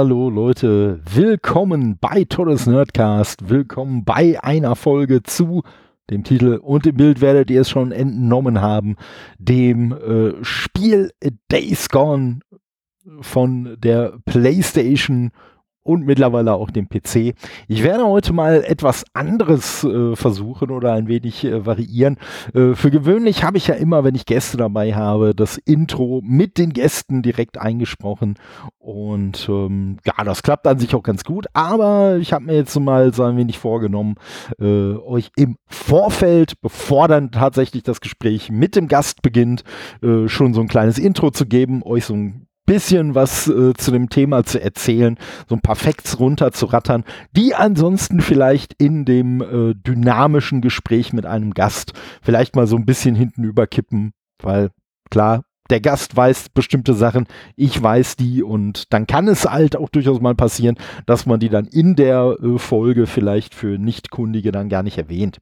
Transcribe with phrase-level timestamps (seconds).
[0.00, 5.62] Hallo Leute, willkommen bei Todes Nerdcast, willkommen bei einer Folge zu
[6.08, 8.96] dem Titel und dem Bild werdet ihr es schon entnommen haben,
[9.38, 11.10] dem äh, Spiel
[11.52, 12.40] Days Gone
[13.20, 15.32] von der PlayStation
[15.82, 17.34] und mittlerweile auch dem PC.
[17.68, 22.16] Ich werde heute mal etwas anderes äh, versuchen oder ein wenig äh, variieren.
[22.54, 26.58] Äh, für gewöhnlich habe ich ja immer, wenn ich Gäste dabei habe, das Intro mit
[26.58, 28.36] den Gästen direkt eingesprochen
[28.78, 32.78] und ähm, ja, das klappt an sich auch ganz gut, aber ich habe mir jetzt
[32.78, 34.16] mal so ein wenig vorgenommen,
[34.60, 39.64] äh, euch im Vorfeld, bevor dann tatsächlich das Gespräch mit dem Gast beginnt,
[40.02, 43.90] äh, schon so ein kleines Intro zu geben, euch so ein bisschen was äh, zu
[43.90, 47.02] dem Thema zu erzählen, so ein paar Facts runterzurattern,
[47.34, 52.86] die ansonsten vielleicht in dem äh, dynamischen Gespräch mit einem Gast vielleicht mal so ein
[52.86, 54.70] bisschen hinten überkippen, weil
[55.10, 59.88] klar, der Gast weiß bestimmte Sachen, ich weiß die und dann kann es halt auch
[59.88, 64.68] durchaus mal passieren, dass man die dann in der äh, Folge vielleicht für Nichtkundige dann
[64.68, 65.38] gar nicht erwähnt.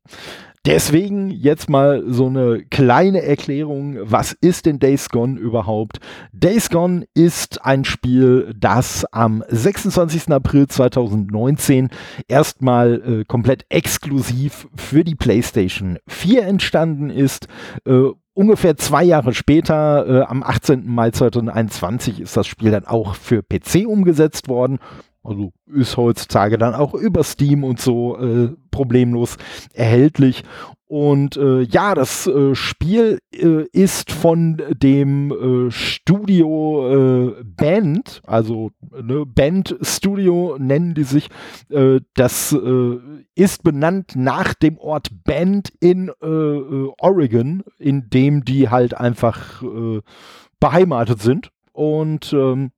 [0.68, 3.96] Deswegen jetzt mal so eine kleine Erklärung.
[4.02, 5.98] Was ist denn Days Gone überhaupt?
[6.32, 10.30] Days Gone ist ein Spiel, das am 26.
[10.30, 11.88] April 2019
[12.28, 17.46] erstmal äh, komplett exklusiv für die PlayStation 4 entstanden ist.
[17.86, 20.86] Äh, ungefähr zwei Jahre später, äh, am 18.
[20.86, 24.80] Mai 2021, ist das Spiel dann auch für PC umgesetzt worden.
[25.28, 29.36] Also ist heutzutage dann auch über Steam und so äh, problemlos
[29.74, 30.42] erhältlich.
[30.86, 38.70] Und äh, ja, das äh, Spiel äh, ist von dem äh, Studio äh, Band, also
[38.90, 41.28] ne, Band Studio nennen die sich.
[42.14, 42.56] Das
[43.34, 49.62] ist benannt nach dem Ort Band in Oregon, in dem die halt einfach
[50.58, 51.50] beheimatet sind.
[51.72, 52.70] Und ähm,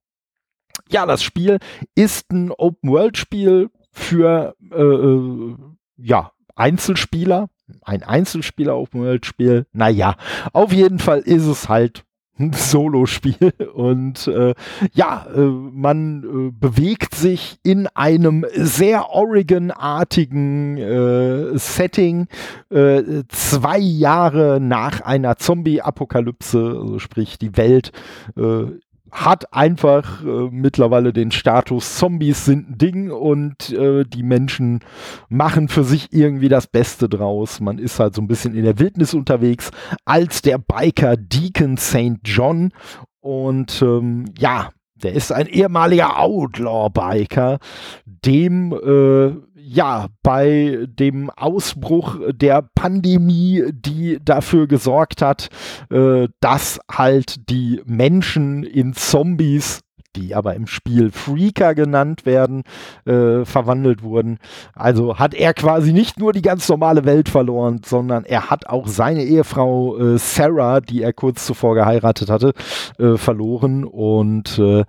[0.90, 1.58] ja, das Spiel
[1.94, 5.56] ist ein Open-World-Spiel für äh, äh,
[5.96, 7.48] ja, Einzelspieler.
[7.82, 9.66] Ein Einzelspieler Open-World-Spiel.
[9.72, 10.16] Naja,
[10.52, 12.04] auf jeden Fall ist es halt
[12.40, 14.54] ein Solo-Spiel und äh,
[14.94, 22.28] ja, äh, man äh, bewegt sich in einem sehr Oregon-artigen äh, Setting
[22.70, 27.92] äh, zwei Jahre nach einer Zombie-Apokalypse, also sprich die Welt
[28.36, 28.64] äh,
[29.10, 34.80] hat einfach äh, mittlerweile den Status, Zombies sind ein Ding und äh, die Menschen
[35.28, 37.60] machen für sich irgendwie das Beste draus.
[37.60, 39.70] Man ist halt so ein bisschen in der Wildnis unterwegs
[40.04, 42.18] als der Biker Deacon St.
[42.24, 42.72] John
[43.20, 44.70] und ähm, ja,
[45.02, 47.58] der ist ein ehemaliger Outlaw-Biker,
[48.04, 49.32] dem äh,
[49.72, 55.48] ja, bei dem Ausbruch der Pandemie, die dafür gesorgt hat,
[55.92, 59.80] äh, dass halt die Menschen in Zombies
[60.16, 62.64] die aber im Spiel Freaker genannt werden,
[63.06, 64.40] äh, verwandelt wurden.
[64.74, 68.88] Also hat er quasi nicht nur die ganz normale Welt verloren, sondern er hat auch
[68.88, 72.54] seine Ehefrau äh, Sarah, die er kurz zuvor geheiratet hatte,
[72.98, 74.84] äh, verloren und äh,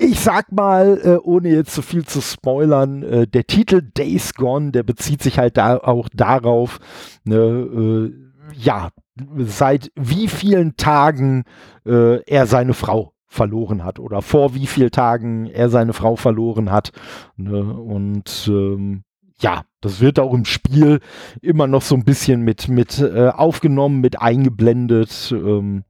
[0.00, 4.72] ich sag mal, äh, ohne jetzt zu viel zu spoilern, äh, der Titel Days Gone,
[4.72, 6.78] der bezieht sich halt da auch darauf,
[7.24, 8.12] ne, äh,
[8.56, 8.88] ja,
[9.36, 11.44] seit wie vielen Tagen
[11.84, 16.70] äh, er seine Frau verloren hat oder vor wie vielen Tagen er seine Frau verloren
[16.70, 16.92] hat.
[17.36, 19.04] Ne, und ähm,
[19.38, 21.00] ja, das wird auch im Spiel
[21.42, 25.30] immer noch so ein bisschen mit, mit äh, aufgenommen, mit eingeblendet.
[25.30, 25.84] Ähm,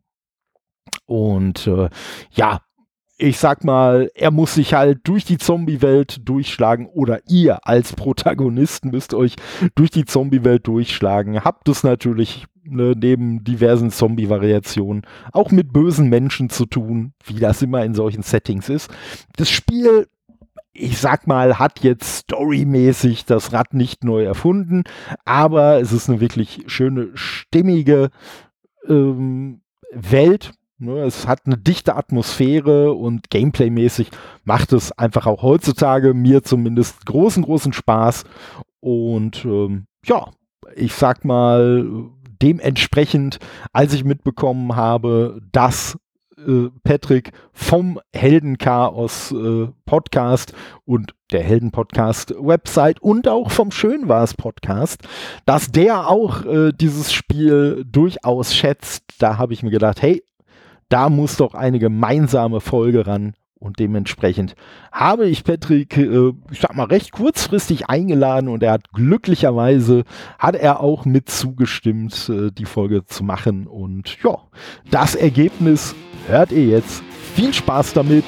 [1.06, 1.88] und äh,
[2.32, 2.60] ja,
[3.20, 8.90] ich sag mal, er muss sich halt durch die Zombie-Welt durchschlagen oder ihr als Protagonisten
[8.90, 9.36] müsst euch
[9.74, 11.44] durch die Zombie-Welt durchschlagen.
[11.44, 15.02] Habt es natürlich ne, neben diversen Zombie-Variationen
[15.32, 18.90] auch mit bösen Menschen zu tun, wie das immer in solchen Settings ist.
[19.36, 20.06] Das Spiel
[20.72, 24.84] ich sag mal, hat jetzt storymäßig das Rad nicht neu erfunden,
[25.24, 28.10] aber es ist eine wirklich schöne, stimmige
[28.88, 29.62] ähm,
[29.92, 34.08] Welt, es hat eine dichte Atmosphäre und Gameplay-mäßig
[34.44, 38.24] macht es einfach auch heutzutage mir zumindest großen, großen Spaß.
[38.80, 40.30] Und ähm, ja,
[40.74, 41.86] ich sag mal,
[42.40, 43.38] dementsprechend,
[43.72, 45.98] als ich mitbekommen habe, dass
[46.46, 50.54] äh, Patrick vom Heldenchaos äh, Podcast
[50.86, 55.02] und der Helden Podcast Website und auch vom Schönwars Podcast,
[55.44, 59.04] dass der auch äh, dieses Spiel durchaus schätzt.
[59.18, 60.22] Da habe ich mir gedacht, hey,
[60.90, 63.32] da muss doch eine gemeinsame Folge ran.
[63.58, 64.54] Und dementsprechend
[64.90, 70.04] habe ich Patrick, äh, ich sag mal, recht kurzfristig eingeladen und er hat glücklicherweise,
[70.38, 73.66] hat er auch mit zugestimmt, äh, die Folge zu machen.
[73.66, 74.38] Und ja,
[74.90, 75.94] das Ergebnis
[76.26, 77.02] hört ihr jetzt.
[77.34, 78.24] Viel Spaß damit.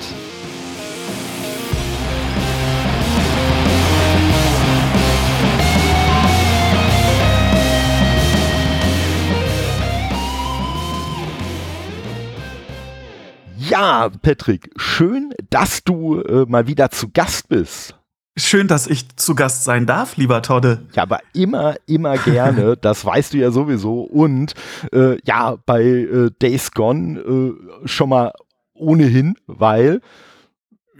[13.82, 17.96] Ja, Patrick, schön, dass du äh, mal wieder zu Gast bist.
[18.36, 20.86] Schön, dass ich zu Gast sein darf, lieber Todde.
[20.94, 22.76] Ja, aber immer, immer gerne.
[22.80, 24.02] das weißt du ja sowieso.
[24.02, 24.54] Und
[24.92, 28.30] äh, ja, bei äh, Days Gone äh, schon mal
[28.72, 30.00] ohnehin, weil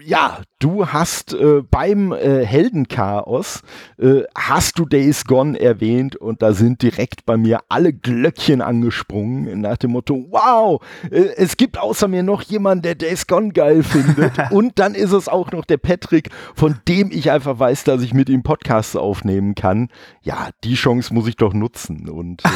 [0.04, 3.62] ja, du hast äh, beim äh, Heldenchaos
[3.98, 9.60] äh, hast du Days Gone erwähnt und da sind direkt bei mir alle Glöckchen angesprungen
[9.60, 13.82] nach dem Motto, wow, äh, es gibt außer mir noch jemanden, der Days Gone geil
[13.82, 18.02] findet und dann ist es auch noch der Patrick, von dem ich einfach weiß, dass
[18.02, 19.88] ich mit ihm Podcasts aufnehmen kann.
[20.22, 22.48] Ja, die Chance muss ich doch nutzen und äh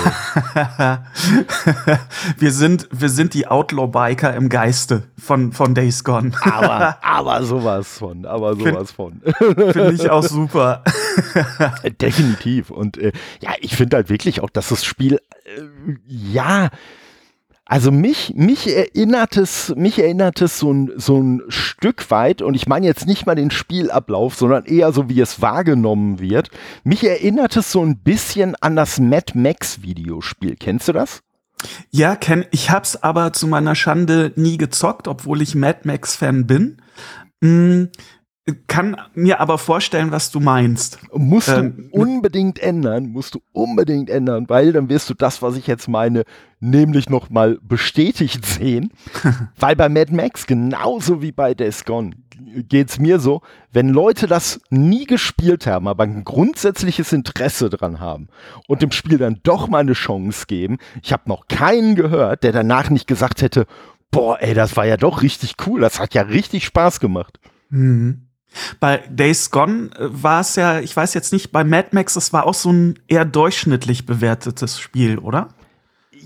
[2.39, 6.33] wir sind wir sind die Outlaw Biker im Geiste von von Days Gone.
[6.43, 9.23] aber aber sowas von, aber sowas von.
[9.23, 10.83] Finde ich auch super.
[12.01, 12.71] Definitiv.
[12.71, 15.61] Und äh, ja, ich finde halt wirklich auch, dass das Spiel, äh,
[16.07, 16.69] ja,
[17.69, 22.55] also mich, mich erinnert es, mich erinnert es so ein, so ein Stück weit, und
[22.55, 26.51] ich meine jetzt nicht mal den Spielablauf, sondern eher so, wie es wahrgenommen wird.
[26.85, 30.55] Mich erinnert es so ein bisschen an das Mad Max Videospiel.
[30.55, 31.23] Kennst du das?
[31.91, 36.47] Ja, kenn, ich hab's aber zu meiner Schande nie gezockt, obwohl ich Mad Max Fan
[36.47, 36.81] bin.
[37.47, 37.89] Hm,
[38.69, 40.99] kann mir aber vorstellen, was du meinst.
[41.13, 45.57] Musst ähm, du unbedingt ändern, musst du unbedingt ändern, weil dann wirst du das, was
[45.57, 46.23] ich jetzt meine,
[46.61, 48.93] nämlich noch mal bestätigt sehen.
[49.59, 52.13] weil bei Mad Max genauso wie bei Days Gone
[52.69, 58.29] geht's mir so, wenn Leute das nie gespielt haben, aber ein grundsätzliches Interesse dran haben
[58.69, 60.79] und dem Spiel dann doch mal eine Chance geben.
[61.03, 63.67] Ich habe noch keinen gehört, der danach nicht gesagt hätte,
[64.11, 65.81] boah, ey, das war ja doch richtig cool.
[65.81, 67.39] Das hat ja richtig Spaß gemacht.
[67.69, 68.29] Mhm.
[68.81, 72.33] Bei Days Gone äh, war es ja, ich weiß jetzt nicht, bei Mad Max, es
[72.33, 75.49] war auch so ein eher durchschnittlich bewertetes Spiel, oder?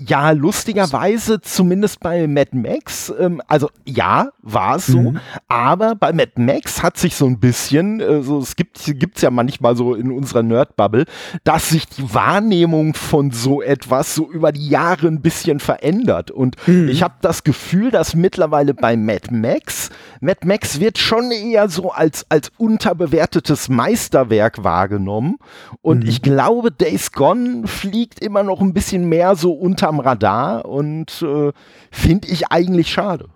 [0.07, 5.19] Ja, lustigerweise, zumindest bei Mad Max, ähm, also ja, war es so, mhm.
[5.47, 9.29] aber bei Mad Max hat sich so ein bisschen, äh, so, es gibt gibt's ja
[9.29, 11.05] manchmal so in unserer Nerd-Bubble,
[11.43, 16.31] dass sich die Wahrnehmung von so etwas so über die Jahre ein bisschen verändert.
[16.31, 16.89] Und mhm.
[16.89, 19.89] ich habe das Gefühl, dass mittlerweile bei Mad Max,
[20.19, 25.37] Mad Max wird schon eher so als, als unterbewertetes Meisterwerk wahrgenommen.
[25.81, 26.09] Und mhm.
[26.09, 31.21] ich glaube, Days Gone fliegt immer noch ein bisschen mehr so unter unterm Radar und
[31.21, 31.51] äh,
[31.91, 33.29] finde ich eigentlich schade.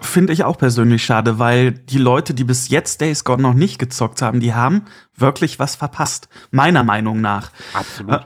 [0.00, 3.78] Finde ich auch persönlich schade, weil die Leute, die bis jetzt Days Gone noch nicht
[3.78, 6.30] gezockt haben, die haben wirklich was verpasst.
[6.50, 7.50] Meiner Meinung nach.
[7.74, 8.14] Absolut.
[8.14, 8.20] Äh,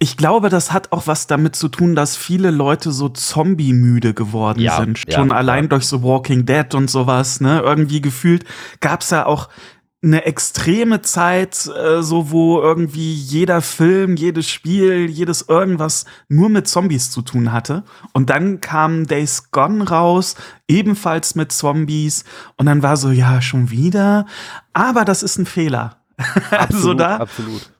[0.00, 4.58] ich glaube, das hat auch was damit zu tun, dass viele Leute so zombie-müde geworden
[4.58, 4.98] ja, sind.
[5.08, 5.68] Schon ja, allein ja.
[5.68, 7.60] durch so Walking Dead und sowas, ne?
[7.60, 8.44] Irgendwie gefühlt
[8.80, 9.48] gab's ja auch
[10.04, 16.68] eine extreme Zeit, äh, so wo irgendwie jeder Film, jedes Spiel, jedes irgendwas nur mit
[16.68, 17.84] Zombies zu tun hatte.
[18.12, 20.36] Und dann kam Days Gone raus,
[20.68, 22.24] ebenfalls mit Zombies.
[22.56, 24.26] Und dann war so, ja, schon wieder.
[24.72, 25.96] Aber das ist ein Fehler.
[26.50, 27.73] Also absolut, also da, absolut.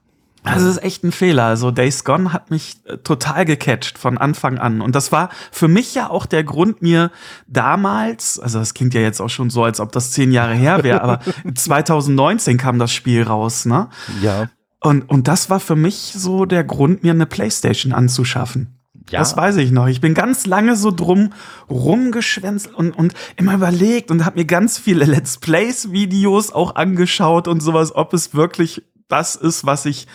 [0.45, 1.45] Also das ist echt ein Fehler.
[1.45, 4.81] Also Days Gone hat mich äh, total gecatcht von Anfang an.
[4.81, 7.11] Und das war für mich ja auch der Grund, mir
[7.47, 10.83] damals, also das klingt ja jetzt auch schon so, als ob das zehn Jahre her
[10.83, 11.19] wäre, aber
[11.55, 13.89] 2019 kam das Spiel raus, ne?
[14.21, 14.49] Ja.
[14.79, 18.75] Und, und das war für mich so der Grund, mir eine Playstation anzuschaffen.
[19.09, 19.19] Ja.
[19.19, 19.87] Das weiß ich noch.
[19.87, 21.33] Ich bin ganz lange so drum
[21.69, 27.47] rumgeschwänzelt und, und immer überlegt und habe mir ganz viele Let's Plays Videos auch angeschaut
[27.47, 30.07] und sowas, ob es wirklich das ist, was ich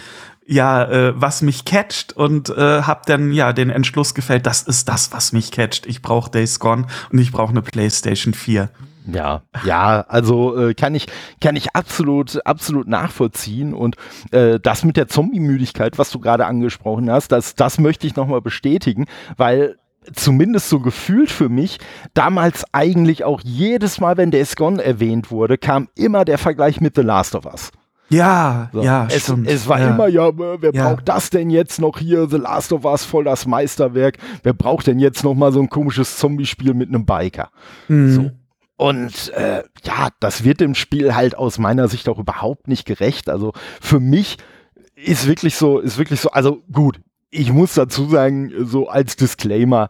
[0.46, 4.88] ja, äh, was mich catcht und äh, habe dann ja den Entschluss gefällt, das ist
[4.88, 5.86] das, was mich catcht.
[5.86, 8.68] Ich brauche Days Gone und ich brauche eine PlayStation 4.
[9.06, 11.06] Ja, ja, also äh, kann ich
[11.40, 13.96] kann ich absolut absolut nachvollziehen und
[14.32, 18.40] äh, das mit der Zombie-Müdigkeit, was du gerade angesprochen hast, das das möchte ich nochmal
[18.42, 19.06] bestätigen,
[19.36, 19.76] weil
[20.12, 21.78] zumindest so gefühlt für mich,
[22.14, 26.96] damals eigentlich auch jedes Mal, wenn Days Gone erwähnt wurde, kam immer der Vergleich mit
[26.96, 27.70] The Last of Us.
[28.10, 28.82] Ja, so.
[28.82, 29.48] ja, es, stimmt.
[29.48, 29.90] Es war ja.
[29.90, 30.88] immer, ja, wer ja.
[30.88, 32.28] braucht das denn jetzt noch hier?
[32.28, 34.18] The Last of Us, voll das Meisterwerk.
[34.42, 37.50] Wer braucht denn jetzt noch mal so ein komisches Zombie-Spiel mit einem Biker?
[37.88, 38.10] Mhm.
[38.10, 38.30] So.
[38.76, 43.28] Und äh, ja, das wird dem Spiel halt aus meiner Sicht auch überhaupt nicht gerecht.
[43.28, 44.38] Also für mich
[44.96, 47.00] ist wirklich so, ist wirklich so, also gut,
[47.30, 49.88] ich muss dazu sagen, so als Disclaimer,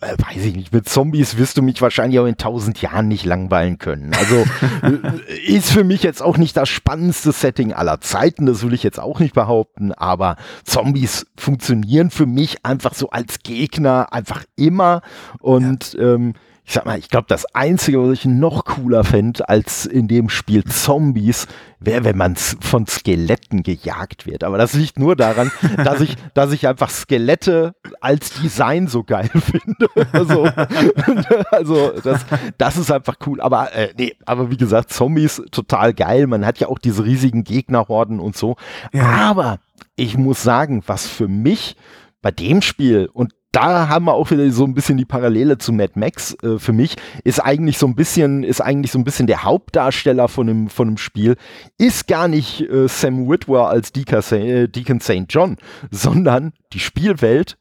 [0.00, 3.24] äh, weiß ich nicht, mit Zombies wirst du mich wahrscheinlich auch in tausend Jahren nicht
[3.24, 4.12] langweilen können.
[4.14, 4.44] Also
[4.82, 8.84] äh, ist für mich jetzt auch nicht das spannendste Setting aller Zeiten, das will ich
[8.84, 15.02] jetzt auch nicht behaupten, aber Zombies funktionieren für mich einfach so als Gegner einfach immer
[15.40, 16.14] und ja.
[16.14, 16.34] ähm,
[16.68, 20.28] ich sag mal, ich glaube, das Einzige, was ich noch cooler fände als in dem
[20.28, 21.46] Spiel Zombies,
[21.80, 24.44] wäre, wenn man von Skeletten gejagt wird.
[24.44, 29.30] Aber das liegt nur daran, dass ich, dass ich einfach Skelette als Design so geil
[29.34, 29.88] finde.
[30.12, 30.44] Also,
[31.50, 32.26] also das,
[32.58, 33.40] das ist einfach cool.
[33.40, 36.26] Aber äh, nee, aber wie gesagt, Zombies total geil.
[36.26, 38.56] Man hat ja auch diese riesigen Gegnerhorden und so.
[38.92, 39.04] Ja.
[39.04, 39.58] Aber
[39.96, 41.76] ich muss sagen, was für mich
[42.20, 45.72] bei dem Spiel und da haben wir auch wieder so ein bisschen die Parallele zu
[45.72, 49.26] Mad Max äh, für mich ist eigentlich so ein bisschen ist eigentlich so ein bisschen
[49.26, 51.36] der Hauptdarsteller von dem von dem Spiel
[51.78, 55.24] ist gar nicht äh, Sam Witwer als äh, Deacon St.
[55.28, 55.56] John,
[55.90, 57.56] sondern die Spielwelt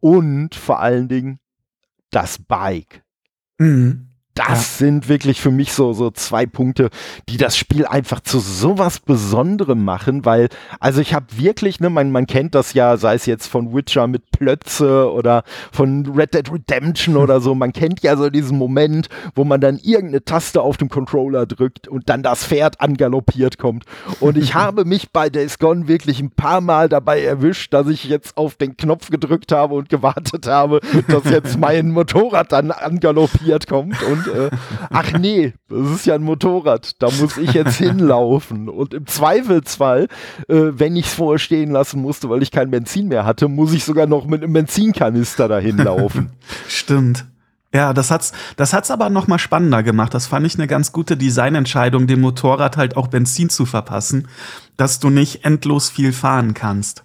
[0.00, 1.38] und vor allen Dingen
[2.10, 3.02] das Bike.
[3.58, 4.07] Mhm
[4.38, 4.86] das ja.
[4.86, 6.90] sind wirklich für mich so, so zwei Punkte,
[7.28, 12.12] die das Spiel einfach zu sowas Besonderem machen, weil, also ich habe wirklich, ne, man,
[12.12, 15.42] man kennt das ja, sei es jetzt von Witcher mit Plötze oder
[15.72, 19.78] von Red Dead Redemption oder so, man kennt ja so diesen Moment, wo man dann
[19.78, 23.86] irgendeine Taste auf dem Controller drückt und dann das Pferd angaloppiert kommt.
[24.20, 28.04] Und ich habe mich bei Days Gone wirklich ein paar Mal dabei erwischt, dass ich
[28.04, 33.66] jetzt auf den Knopf gedrückt habe und gewartet habe, dass jetzt mein Motorrad dann angaloppiert
[33.66, 34.50] kommt und äh,
[34.90, 38.68] ach nee, das ist ja ein Motorrad, da muss ich jetzt hinlaufen.
[38.68, 40.08] Und im Zweifelsfall,
[40.48, 43.72] äh, wenn ich es vorher stehen lassen musste, weil ich kein Benzin mehr hatte, muss
[43.72, 46.30] ich sogar noch mit einem Benzinkanister dahin laufen.
[46.68, 47.26] Stimmt.
[47.72, 50.14] Ja, das hat's, das hat's aber noch mal spannender gemacht.
[50.14, 54.28] Das fand ich eine ganz gute Designentscheidung, dem Motorrad halt auch Benzin zu verpassen,
[54.78, 57.04] dass du nicht endlos viel fahren kannst.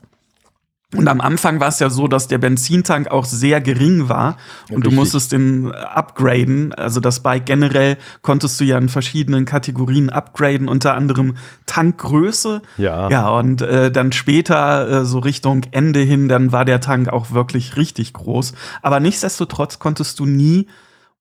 [0.96, 4.38] Und am Anfang war es ja so, dass der Benzintank auch sehr gering war
[4.70, 4.84] und Richtig.
[4.84, 6.74] du musstest den upgraden.
[6.74, 11.36] Also das Bike generell konntest du ja in verschiedenen Kategorien upgraden, unter anderem
[11.66, 12.62] Tankgröße.
[12.78, 13.10] Ja.
[13.10, 17.32] Ja, und äh, dann später, äh, so Richtung Ende hin, dann war der Tank auch
[17.32, 18.54] wirklich richtig groß.
[18.82, 20.68] Aber nichtsdestotrotz konntest du nie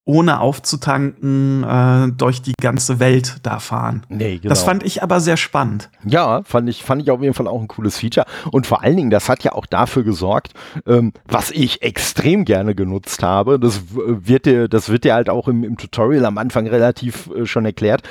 [0.04, 4.02] ohne aufzutanken äh, durch die ganze Welt da fahren.
[4.08, 4.48] Nee, genau.
[4.48, 5.90] Das fand ich aber sehr spannend.
[6.04, 8.26] Ja, fand ich, fand ich auf jeden Fall auch ein cooles Feature.
[8.50, 10.54] Und vor allen Dingen, das hat ja auch dafür gesorgt,
[10.86, 13.60] ähm, was ich extrem gerne genutzt habe.
[13.60, 17.46] Das wird dir, das wird dir halt auch im, im Tutorial am Anfang relativ äh,
[17.46, 18.02] schon erklärt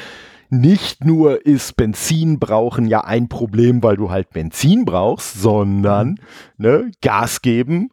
[0.53, 6.19] nicht nur ist Benzin brauchen ja ein Problem, weil du halt Benzin brauchst, sondern
[6.57, 7.89] ne, Gas geben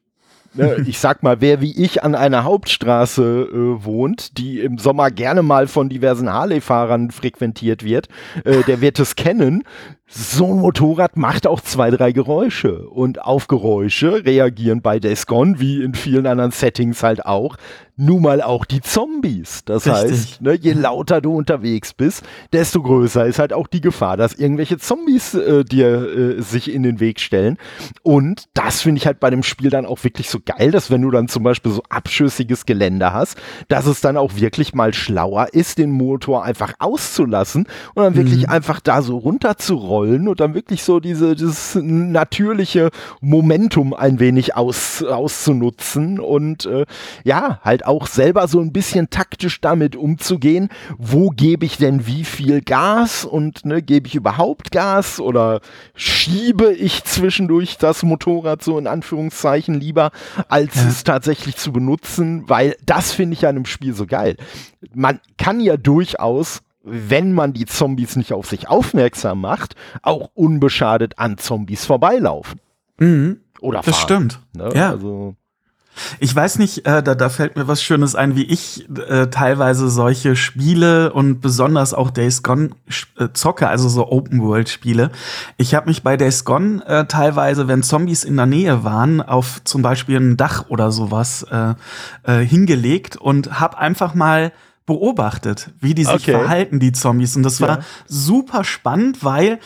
[0.59, 5.13] Ne, ich sag mal, wer wie ich an einer Hauptstraße äh, wohnt, die im Sommer
[5.13, 8.09] gerne mal von diversen Harley-Fahrern frequentiert wird,
[8.45, 9.63] äh, der wird es kennen
[10.11, 12.89] so ein Motorrad macht auch zwei, drei Geräusche.
[12.89, 17.57] Und auf Geräusche reagieren bei Days Gone, wie in vielen anderen Settings halt auch,
[17.99, 19.63] nun mal auch die Zombies.
[19.65, 20.03] Das Richtig.
[20.03, 24.33] heißt, ne, je lauter du unterwegs bist, desto größer ist halt auch die Gefahr, dass
[24.35, 27.59] irgendwelche Zombies äh, dir äh, sich in den Weg stellen.
[28.03, 31.03] Und das finde ich halt bei dem Spiel dann auch wirklich so geil, dass wenn
[31.03, 33.37] du dann zum Beispiel so abschüssiges Gelände hast,
[33.69, 38.47] dass es dann auch wirklich mal schlauer ist, den Motor einfach auszulassen und dann wirklich
[38.47, 38.53] mhm.
[38.53, 42.91] einfach da so runterzurollen rollen und dann wirklich so diese, dieses natürliche
[43.21, 46.87] Momentum ein wenig aus, auszunutzen und äh,
[47.25, 50.69] ja, halt auch selber so ein bisschen taktisch damit umzugehen,
[50.99, 55.61] wo gebe ich denn wie viel Gas und ne, gebe ich überhaupt Gas oder
[55.95, 60.11] schiebe ich zwischendurch das Motorrad so in Anführungszeichen lieber,
[60.49, 60.89] als ja.
[60.89, 64.37] es tatsächlich zu benutzen, weil das finde ich an einem Spiel so geil.
[64.95, 71.19] Man kann ja durchaus wenn man die Zombies nicht auf sich aufmerksam macht, auch unbeschadet
[71.19, 72.61] an Zombies vorbeilaufen.
[72.99, 73.41] Mhm.
[73.61, 73.93] Oder fahren.
[73.93, 74.41] Das stimmt.
[74.57, 74.71] Ne?
[74.75, 74.91] Ja.
[74.91, 75.35] Also
[76.21, 79.89] ich weiß nicht, äh, da, da fällt mir was Schönes ein, wie ich äh, teilweise
[79.89, 82.71] solche Spiele und besonders auch Days Gone
[83.19, 85.11] äh, zocke, also so Open-World-Spiele.
[85.57, 89.63] Ich habe mich bei Days Gone äh, teilweise, wenn Zombies in der Nähe waren, auf
[89.65, 91.75] zum Beispiel ein Dach oder sowas äh,
[92.25, 94.53] äh, hingelegt und habe einfach mal
[94.87, 96.33] beobachtet, wie die sich okay.
[96.33, 97.37] verhalten, die Zombies.
[97.37, 97.85] Und das war ja.
[98.07, 99.61] super spannend, weil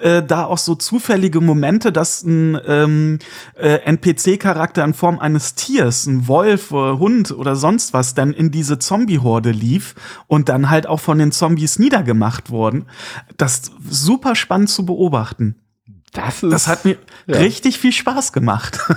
[0.00, 3.18] äh, da auch so zufällige Momente, dass ein ähm,
[3.56, 8.50] äh, NPC-Charakter in Form eines Tiers, ein Wolf, äh, Hund oder sonst was, dann in
[8.50, 9.94] diese Zombie-Horde lief
[10.26, 12.86] und dann halt auch von den Zombies niedergemacht wurden.
[13.36, 15.56] Das super spannend zu beobachten.
[16.14, 17.36] Das, ist, das hat mir ja.
[17.38, 18.78] richtig viel Spaß gemacht.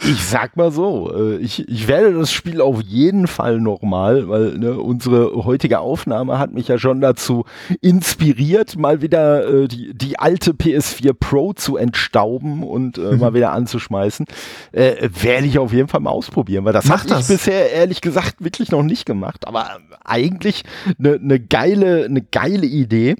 [0.00, 4.56] Ich sag mal so, äh, ich, ich werde das Spiel auf jeden Fall nochmal, weil
[4.56, 7.44] ne, unsere heutige Aufnahme hat mich ja schon dazu
[7.80, 13.50] inspiriert, mal wieder äh, die, die alte PS4 Pro zu entstauben und äh, mal wieder
[13.50, 14.26] anzuschmeißen.
[14.70, 18.36] Äh, werde ich auf jeden Fall mal ausprobieren, weil das habe ich bisher ehrlich gesagt
[18.38, 20.62] wirklich noch nicht gemacht, aber eigentlich
[20.96, 23.16] eine ne geile, ne geile Idee.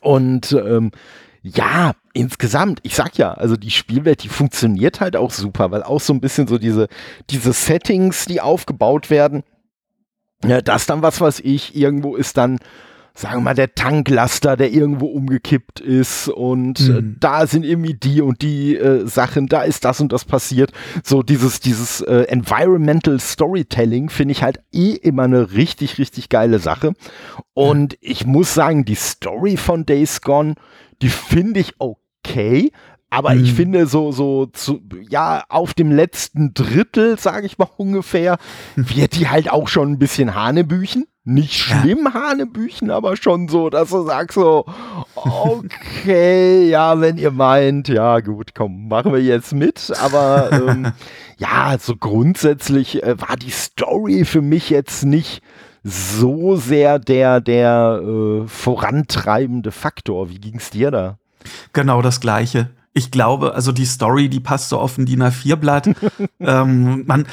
[0.00, 0.90] Und ähm,
[1.42, 6.00] ja, insgesamt, ich sag ja, also die Spielwelt, die funktioniert halt auch super, weil auch
[6.00, 6.88] so ein bisschen so diese,
[7.30, 9.42] diese Settings, die aufgebaut werden,
[10.44, 12.58] Ja, das dann, was weiß ich, irgendwo ist dann
[13.14, 16.98] sagen wir mal, der Tanklaster, der irgendwo umgekippt ist und äh, mhm.
[16.98, 20.72] äh, da sind irgendwie die und die äh, Sachen, da ist das und das passiert.
[21.04, 26.58] So dieses, dieses äh, Environmental Storytelling finde ich halt eh immer eine richtig, richtig geile
[26.58, 26.94] Sache.
[27.52, 27.98] Und mhm.
[28.00, 30.54] ich muss sagen, die Story von Days Gone,
[31.02, 31.98] die finde ich okay.
[33.12, 33.44] Aber mhm.
[33.44, 38.38] ich finde so, so, zu, ja, auf dem letzten Drittel, sage ich mal ungefähr,
[38.74, 41.04] wird die halt auch schon ein bisschen Hanebüchen.
[41.24, 42.14] Nicht schlimm, ja.
[42.14, 44.64] Hanebüchen, aber schon so, dass du sagst so,
[45.14, 49.92] okay, ja, wenn ihr meint, ja gut, komm, machen wir jetzt mit.
[50.00, 50.92] Aber ähm,
[51.36, 55.42] ja, so grundsätzlich äh, war die Story für mich jetzt nicht
[55.84, 60.30] so sehr der, der äh, vorantreibende Faktor.
[60.30, 61.18] Wie ging es dir da?
[61.72, 65.90] Genau das Gleiche ich glaube, also die Story, die passt so auf ein DIN A4-Blatt.
[66.40, 67.26] ähm, man,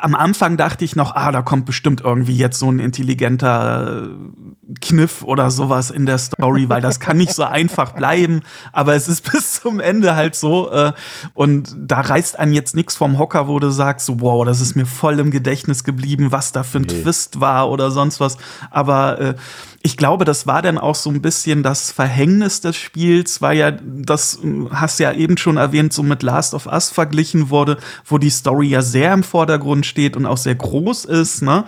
[0.00, 4.74] am Anfang dachte ich noch, ah, da kommt bestimmt irgendwie jetzt so ein intelligenter äh,
[4.80, 8.40] Kniff oder sowas in der Story, weil das kann nicht so einfach bleiben.
[8.72, 10.70] Aber es ist bis zum Ende halt so.
[10.70, 10.92] Äh,
[11.34, 14.74] und da reißt einen jetzt nichts vom Hocker, wo du sagst, so, wow, das ist
[14.74, 17.02] mir voll im Gedächtnis geblieben, was da für ein nee.
[17.02, 18.38] Twist war oder sonst was.
[18.70, 19.34] Aber äh,
[19.82, 23.70] ich glaube, das war dann auch so ein bisschen das Verhängnis des Spiels, weil ja,
[23.70, 24.38] das
[24.70, 28.68] hast ja eben schon erwähnt, so mit Last of Us verglichen wurde, wo die Story
[28.68, 31.64] ja sehr im Vordergrund steht und auch sehr groß ist, ne?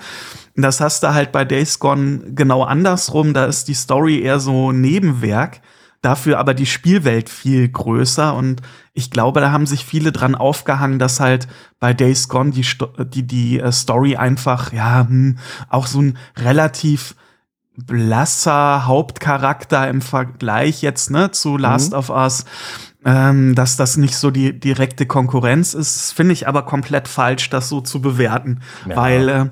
[0.56, 4.72] Das hast du halt bei Days Gone genau andersrum, da ist die Story eher so
[4.72, 5.60] Nebenwerk,
[6.00, 8.62] dafür aber die Spielwelt viel größer und
[8.94, 11.48] ich glaube, da haben sich viele dran aufgehangen, dass halt
[11.80, 12.66] bei Days Gone die,
[13.06, 15.38] die, die äh, Story einfach, ja, hm,
[15.68, 17.14] auch so ein relativ
[17.76, 21.98] blasser Hauptcharakter im Vergleich jetzt ne, zu Last mhm.
[21.98, 22.44] of Us.
[23.04, 27.68] Ähm, dass das nicht so die direkte Konkurrenz ist, finde ich aber komplett falsch, das
[27.68, 28.96] so zu bewerten, ja.
[28.96, 29.46] weil äh,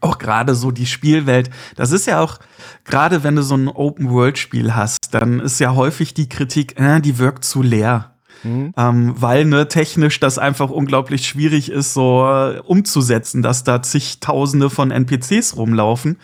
[0.00, 2.38] auch gerade so die Spielwelt, das ist ja auch,
[2.84, 7.18] gerade wenn du so ein Open-World-Spiel hast, dann ist ja häufig die Kritik, äh, die
[7.18, 8.12] wirkt zu leer.
[8.42, 8.74] Mhm.
[8.76, 14.68] Ähm, weil ne, technisch das einfach unglaublich schwierig ist, so äh, umzusetzen, dass da zigtausende
[14.68, 16.18] von NPCs rumlaufen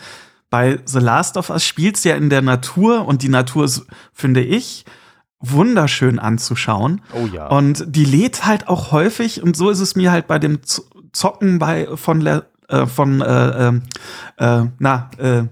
[0.53, 4.43] bei The Last of Us spielt's ja in der Natur und die Natur ist, finde
[4.43, 4.85] ich,
[5.43, 7.03] wunderschön anzuschauen.
[7.13, 7.49] Oh ja.
[7.49, 10.61] Und die lädt halt auch häufig, und so ist es mir halt bei dem
[11.13, 13.83] Zocken bei von, Le, äh, von äh, ähm,
[14.39, 15.45] äh, na, äh,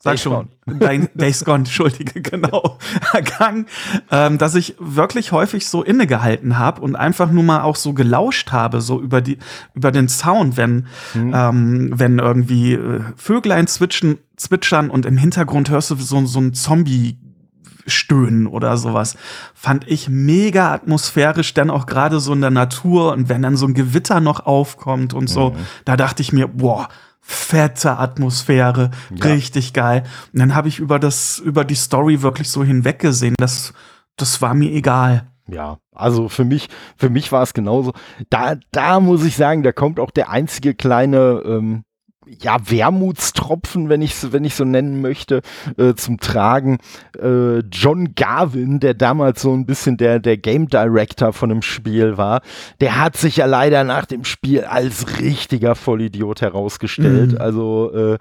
[0.00, 0.48] Sag Days schon.
[0.78, 1.08] Gone.
[1.14, 2.78] Days Gone, entschuldige, genau.
[3.38, 3.66] Gang,
[4.12, 8.52] ähm, dass ich wirklich häufig so innegehalten habe und einfach nur mal auch so gelauscht
[8.52, 9.38] habe, so über die,
[9.74, 11.32] über den Sound, wenn, mhm.
[11.34, 16.54] ähm, wenn irgendwie äh, Vöglein zwitschern, zwitschern und im Hintergrund hörst du so, so ein
[16.54, 17.18] Zombie
[17.88, 19.16] stöhnen oder sowas.
[19.54, 23.66] Fand ich mega atmosphärisch, dann auch gerade so in der Natur und wenn dann so
[23.66, 25.56] ein Gewitter noch aufkommt und so, mhm.
[25.84, 26.88] da dachte ich mir, boah,
[27.20, 29.24] fette Atmosphäre, ja.
[29.26, 30.04] richtig geil.
[30.32, 33.34] Und dann habe ich über das, über die Story wirklich so hinweggesehen.
[33.38, 33.74] Das,
[34.16, 35.26] das war mir egal.
[35.46, 37.92] Ja, also für mich, für mich war es genauso.
[38.30, 41.84] Da, da muss ich sagen, da kommt auch der einzige kleine ähm,
[42.40, 45.42] ja, Wermutstropfen, wenn ich wenn ich so nennen möchte,
[45.76, 46.78] äh, zum Tragen.
[47.20, 52.16] Äh, John Garvin, der damals so ein bisschen der, der Game Director von dem Spiel
[52.16, 52.42] war,
[52.80, 57.32] der hat sich ja leider nach dem Spiel als richtiger Vollidiot herausgestellt.
[57.32, 57.38] Mhm.
[57.38, 58.18] Also äh,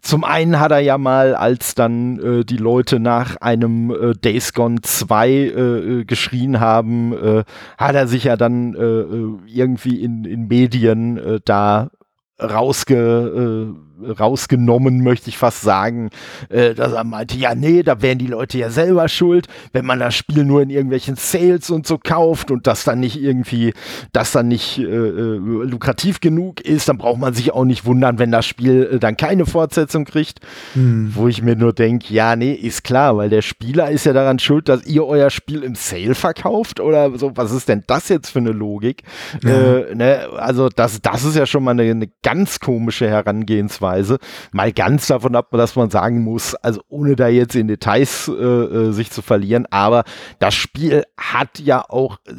[0.00, 4.52] zum einen hat er ja mal, als dann äh, die Leute nach einem äh, Days
[4.52, 7.44] Gone 2 äh, äh, geschrien haben, äh,
[7.78, 11.90] hat er sich ja dann äh, äh irgendwie in, in Medien äh, da
[12.38, 16.10] rausge, äh, rausgenommen, möchte ich fast sagen,
[16.48, 20.00] äh, dass er meinte, ja, nee, da wären die Leute ja selber schuld, wenn man
[20.00, 23.72] das Spiel nur in irgendwelchen Sales und so kauft und das dann nicht irgendwie,
[24.12, 28.18] das dann nicht äh, äh, lukrativ genug ist, dann braucht man sich auch nicht wundern,
[28.18, 30.40] wenn das Spiel äh, dann keine Fortsetzung kriegt.
[30.74, 31.12] Hm.
[31.14, 34.38] Wo ich mir nur denke, ja, nee, ist klar, weil der Spieler ist ja daran
[34.38, 37.32] schuld, dass ihr euer Spiel im Sale verkauft oder so.
[37.36, 39.02] Was ist denn das jetzt für eine Logik?
[39.42, 39.50] Ja.
[39.50, 40.28] Äh, ne?
[40.36, 43.83] Also das, das ist ja schon mal eine, eine ganz komische Herangehensweise.
[43.84, 44.18] Weise.
[44.52, 48.32] Mal ganz davon ab, dass man sagen muss, also ohne da jetzt in Details äh,
[48.32, 50.04] äh sich zu verlieren, aber
[50.38, 52.32] das Spiel hat ja auch äh,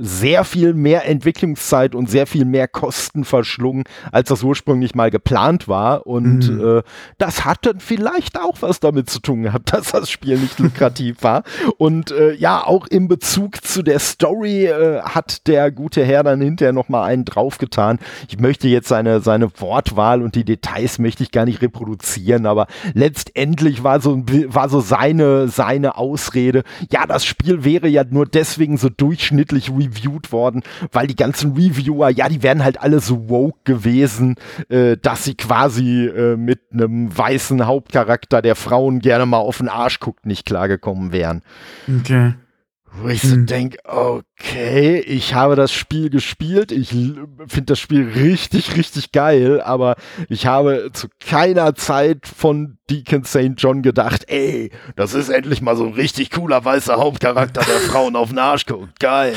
[0.00, 5.68] sehr viel mehr Entwicklungszeit und sehr viel mehr Kosten verschlungen, als das ursprünglich mal geplant
[5.68, 6.06] war.
[6.06, 6.78] Und mhm.
[6.78, 6.82] äh,
[7.18, 11.22] das hat dann vielleicht auch was damit zu tun gehabt, dass das Spiel nicht lukrativ
[11.22, 11.42] war.
[11.78, 16.40] Und äh, ja, auch in Bezug zu der Story äh, hat der gute Herr dann
[16.40, 17.98] hinterher noch mal einen draufgetan.
[18.28, 22.66] Ich möchte jetzt seine, seine Wortwahl und die Details möchte ich gar nicht reproduzieren, aber
[22.94, 28.76] letztendlich war so, war so seine, seine Ausrede, ja, das Spiel wäre ja nur deswegen
[28.76, 33.58] so durchschnittlich reviewed worden, weil die ganzen Reviewer, ja, die wären halt alle so woke
[33.64, 34.36] gewesen,
[34.68, 39.68] äh, dass sie quasi äh, mit einem weißen Hauptcharakter, der Frauen gerne mal auf den
[39.68, 41.42] Arsch guckt, nicht klargekommen wären.
[41.88, 42.34] Okay.
[42.96, 43.46] Wo ich so mhm.
[43.46, 49.96] denke, okay, ich habe das Spiel gespielt, ich finde das Spiel richtig, richtig geil, aber
[50.28, 53.54] ich habe zu keiner Zeit von Deacon St.
[53.56, 58.14] John gedacht, ey, das ist endlich mal so ein richtig cooler weißer Hauptcharakter, der Frauen
[58.14, 59.00] auf den Arsch guckt.
[59.00, 59.34] Geil.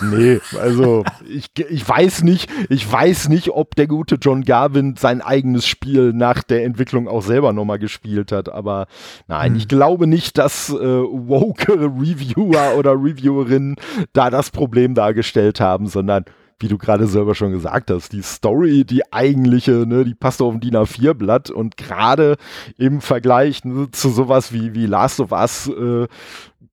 [0.00, 5.20] Nee, also ich, ich weiß nicht, ich weiß nicht, ob der gute John Garvin sein
[5.20, 8.86] eigenes Spiel nach der Entwicklung auch selber nochmal gespielt hat, aber
[9.28, 9.58] nein, hm.
[9.58, 13.76] ich glaube nicht, dass äh, woke Reviewer oder Reviewerinnen
[14.14, 16.24] da das Problem dargestellt haben, sondern
[16.58, 20.54] wie du gerade selber schon gesagt hast, die Story, die eigentliche, ne, die passt auf
[20.54, 22.36] ein DIN A4-Blatt und gerade
[22.78, 26.06] im Vergleich ne, zu sowas wie, wie Last of Us äh,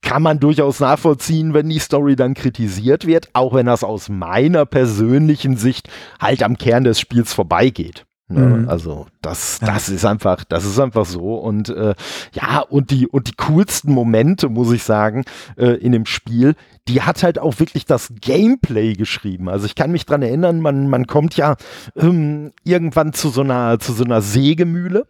[0.02, 4.66] kann man durchaus nachvollziehen, wenn die Story dann kritisiert wird, auch wenn das aus meiner
[4.66, 8.06] persönlichen Sicht halt am Kern des Spiels vorbeigeht.
[8.34, 8.58] Ne?
[8.58, 8.70] Mhm.
[8.70, 11.36] Also das, das ist einfach, das ist einfach so.
[11.36, 11.96] Und äh,
[12.34, 15.24] ja, und die, und die coolsten Momente, muss ich sagen,
[15.58, 16.56] äh, in dem Spiel,
[16.88, 19.50] die hat halt auch wirklich das Gameplay geschrieben.
[19.50, 21.56] Also ich kann mich dran erinnern, man, man kommt ja
[21.96, 25.08] ähm, irgendwann zu so einer, zu so einer Sägemühle,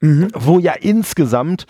[0.00, 0.28] mhm.
[0.34, 1.66] wo ja insgesamt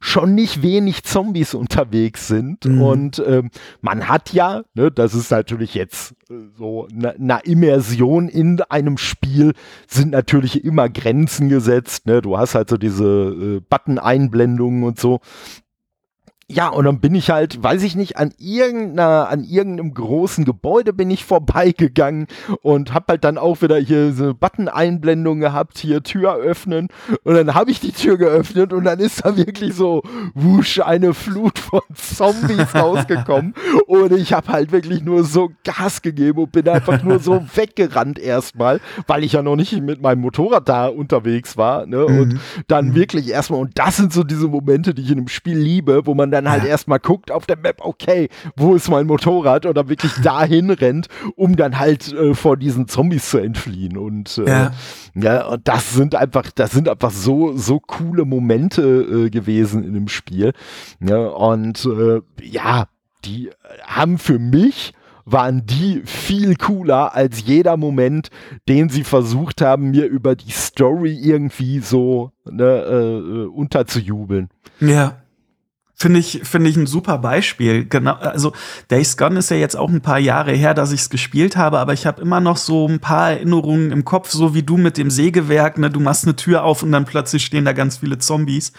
[0.00, 2.64] schon nicht wenig Zombies unterwegs sind.
[2.64, 2.82] Mhm.
[2.82, 8.28] Und ähm, man hat ja, ne, das ist natürlich jetzt äh, so eine ne Immersion
[8.28, 9.54] in einem Spiel,
[9.88, 12.06] sind natürlich immer Grenzen gesetzt.
[12.06, 12.22] Ne?
[12.22, 15.20] Du hast halt so diese äh, Button-Einblendungen und so.
[16.50, 20.94] Ja, und dann bin ich halt, weiß ich nicht, an irgendeiner, an irgendeinem großen Gebäude
[20.94, 22.26] bin ich vorbeigegangen
[22.62, 26.88] und hab halt dann auch wieder hier so Button-Einblendung gehabt, hier Tür öffnen
[27.22, 31.12] und dann habe ich die Tür geöffnet und dann ist da wirklich so, wusch, eine
[31.12, 33.52] Flut von Zombies rausgekommen
[33.86, 38.18] und ich habe halt wirklich nur so Gas gegeben und bin einfach nur so weggerannt
[38.18, 42.20] erstmal, weil ich ja noch nicht mit meinem Motorrad da unterwegs war, ne, mhm.
[42.20, 42.94] und dann mhm.
[42.94, 46.14] wirklich erstmal, und das sind so diese Momente, die ich in einem Spiel liebe, wo
[46.14, 46.70] man dann dann halt ja.
[46.70, 51.56] erstmal guckt auf der Map, okay, wo ist mein Motorrad oder wirklich dahin rennt, um
[51.56, 53.96] dann halt äh, vor diesen Zombies zu entfliehen.
[53.96, 54.72] Und äh, ja.
[55.14, 59.94] ja, und das sind einfach, das sind einfach so, so coole Momente äh, gewesen in
[59.94, 60.52] dem Spiel.
[61.00, 62.86] Ja, und äh, ja,
[63.24, 63.50] die
[63.86, 64.92] haben für mich
[65.30, 68.30] waren die viel cooler als jeder Moment,
[68.68, 74.48] den sie versucht haben, mir über die Story irgendwie so ne, äh, äh unterzujubeln.
[74.80, 75.18] Ja.
[76.00, 77.84] Finde ich, finde ich ein super Beispiel.
[77.84, 78.52] Genau, also
[78.88, 81.80] Days Gone ist ja jetzt auch ein paar Jahre her, dass ich es gespielt habe,
[81.80, 84.96] aber ich habe immer noch so ein paar Erinnerungen im Kopf, so wie du mit
[84.96, 88.18] dem Sägewerk, ne, du machst eine Tür auf und dann plötzlich stehen da ganz viele
[88.18, 88.72] Zombies.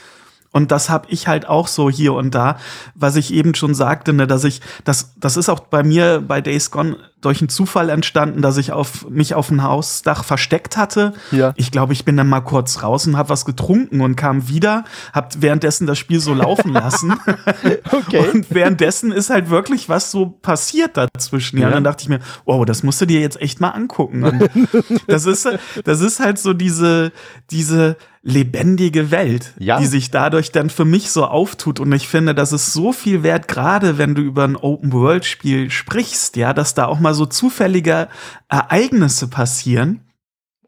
[0.52, 2.58] Und das habe ich halt auch so hier und da,
[2.96, 6.40] was ich eben schon sagte, ne, dass ich, das, das ist auch bei mir bei
[6.40, 11.14] Days Gone durch einen Zufall entstanden, dass ich auf, mich auf dem Hausdach versteckt hatte.
[11.32, 11.54] Ja.
[11.58, 14.86] Ich glaube, ich bin dann mal kurz raus und habe was getrunken und kam wieder,
[15.12, 17.14] habe währenddessen das Spiel so laufen lassen.
[17.92, 18.30] okay.
[18.34, 21.58] Und währenddessen ist halt wirklich was so passiert dazwischen.
[21.58, 21.64] Ja.
[21.64, 21.68] ja.
[21.68, 24.24] Und dann dachte ich mir, wow, das musst du dir jetzt echt mal angucken.
[24.24, 24.50] Und
[25.08, 25.48] das ist,
[25.84, 27.12] das ist halt so diese,
[27.52, 29.80] diese lebendige Welt, ja.
[29.80, 31.80] die sich dadurch dann für mich so auftut.
[31.80, 36.36] Und ich finde, das ist so viel wert, gerade wenn du über ein Open-World-Spiel sprichst,
[36.36, 38.08] ja, dass da auch mal so zufällige
[38.48, 40.02] Ereignisse passieren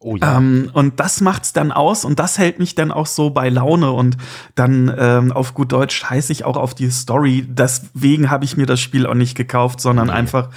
[0.04, 0.38] Oh ja.
[0.38, 3.92] Ähm, und das macht's dann aus und das hält mich dann auch so bei Laune
[3.92, 4.18] und
[4.56, 7.46] dann ähm, auf gut Deutsch scheiße ich auch auf die Story.
[7.48, 10.14] Deswegen habe ich mir das Spiel auch nicht gekauft, sondern nee.
[10.14, 10.50] einfach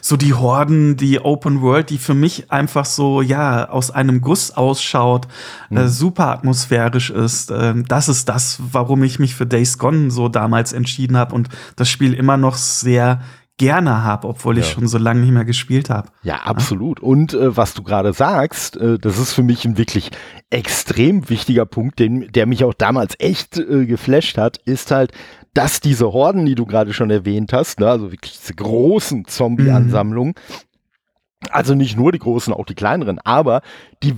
[0.00, 4.52] so die Horden, die Open World, die für mich einfach so ja aus einem Guss
[4.52, 5.26] ausschaut,
[5.68, 5.78] mhm.
[5.78, 7.50] äh, super atmosphärisch ist.
[7.50, 11.48] Äh, das ist das, warum ich mich für Days Gone so damals entschieden habe und
[11.74, 13.20] das Spiel immer noch sehr
[13.62, 14.64] gerne habe, obwohl ja.
[14.64, 16.08] ich schon so lange nicht mehr gespielt habe.
[16.24, 16.98] Ja, absolut.
[16.98, 20.10] Und äh, was du gerade sagst, äh, das ist für mich ein wirklich
[20.50, 25.12] extrem wichtiger Punkt, den, der mich auch damals echt äh, geflasht hat, ist halt,
[25.54, 30.34] dass diese Horden, die du gerade schon erwähnt hast, ne, also wirklich diese großen Zombie-Ansammlungen,
[30.34, 31.48] mhm.
[31.52, 33.62] also nicht nur die großen, auch die kleineren, aber
[34.02, 34.14] die,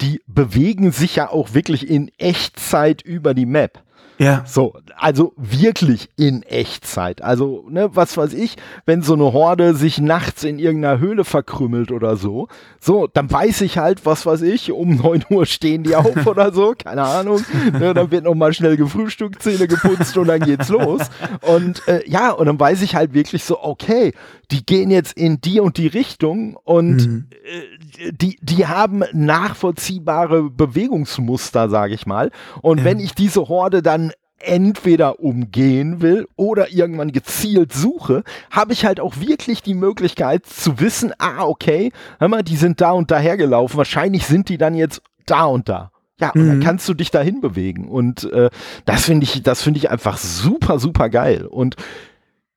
[0.00, 3.80] die bewegen sich ja auch wirklich in Echtzeit über die Map.
[4.18, 4.42] Ja.
[4.46, 7.22] So, also wirklich in Echtzeit.
[7.22, 11.92] Also, ne, was weiß ich, wenn so eine Horde sich nachts in irgendeiner Höhle verkrümmelt
[11.92, 12.48] oder so,
[12.80, 16.52] so, dann weiß ich halt, was weiß ich, um neun Uhr stehen die auf oder
[16.52, 17.44] so, keine Ahnung.
[17.72, 21.02] Ne, dann wird nochmal schnell gefrühstückt, Zähne geputzt und dann geht's los.
[21.42, 24.12] Und äh, ja, und dann weiß ich halt wirklich so, okay,
[24.50, 27.26] die gehen jetzt in die und die Richtung und mhm.
[27.44, 32.30] äh, die, die haben nachvollziehbare Bewegungsmuster, sage ich mal.
[32.62, 32.84] Und ja.
[32.84, 34.07] wenn ich diese Horde dann
[34.38, 40.80] entweder umgehen will oder irgendwann gezielt suche, habe ich halt auch wirklich die Möglichkeit zu
[40.80, 44.74] wissen, ah, okay, hör mal, die sind da und daher gelaufen, wahrscheinlich sind die dann
[44.74, 45.90] jetzt da und da.
[46.20, 46.48] Ja, und mhm.
[46.48, 47.88] dann kannst du dich dahin bewegen.
[47.88, 48.50] Und äh,
[48.84, 51.46] das finde ich, das finde ich einfach super, super geil.
[51.46, 51.76] Und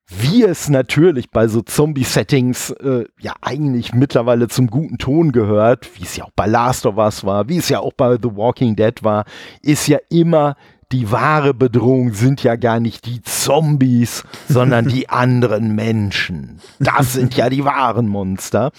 [0.08, 6.02] wie es natürlich bei so Zombie-Settings äh, ja eigentlich mittlerweile zum guten Ton gehört, wie
[6.02, 8.76] es ja auch bei Last of Us war, wie es ja auch bei The Walking
[8.76, 9.24] Dead war,
[9.62, 10.56] ist ja immer
[10.92, 16.60] die wahre Bedrohung sind ja gar nicht die Zombies, sondern die anderen Menschen.
[16.78, 18.70] Das sind ja die wahren Monster.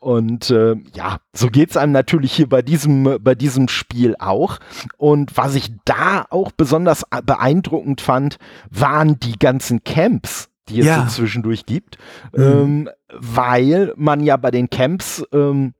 [0.00, 4.58] Und äh, ja, so geht's einem natürlich hier bei diesem, bei diesem Spiel auch.
[4.96, 8.38] Und was ich da auch besonders beeindruckend fand,
[8.68, 11.06] waren die ganzen Camps, die es ja.
[11.06, 11.98] so zwischendurch gibt.
[12.36, 12.42] Mhm.
[12.42, 15.74] Ähm, weil man ja bei den Camps ähm,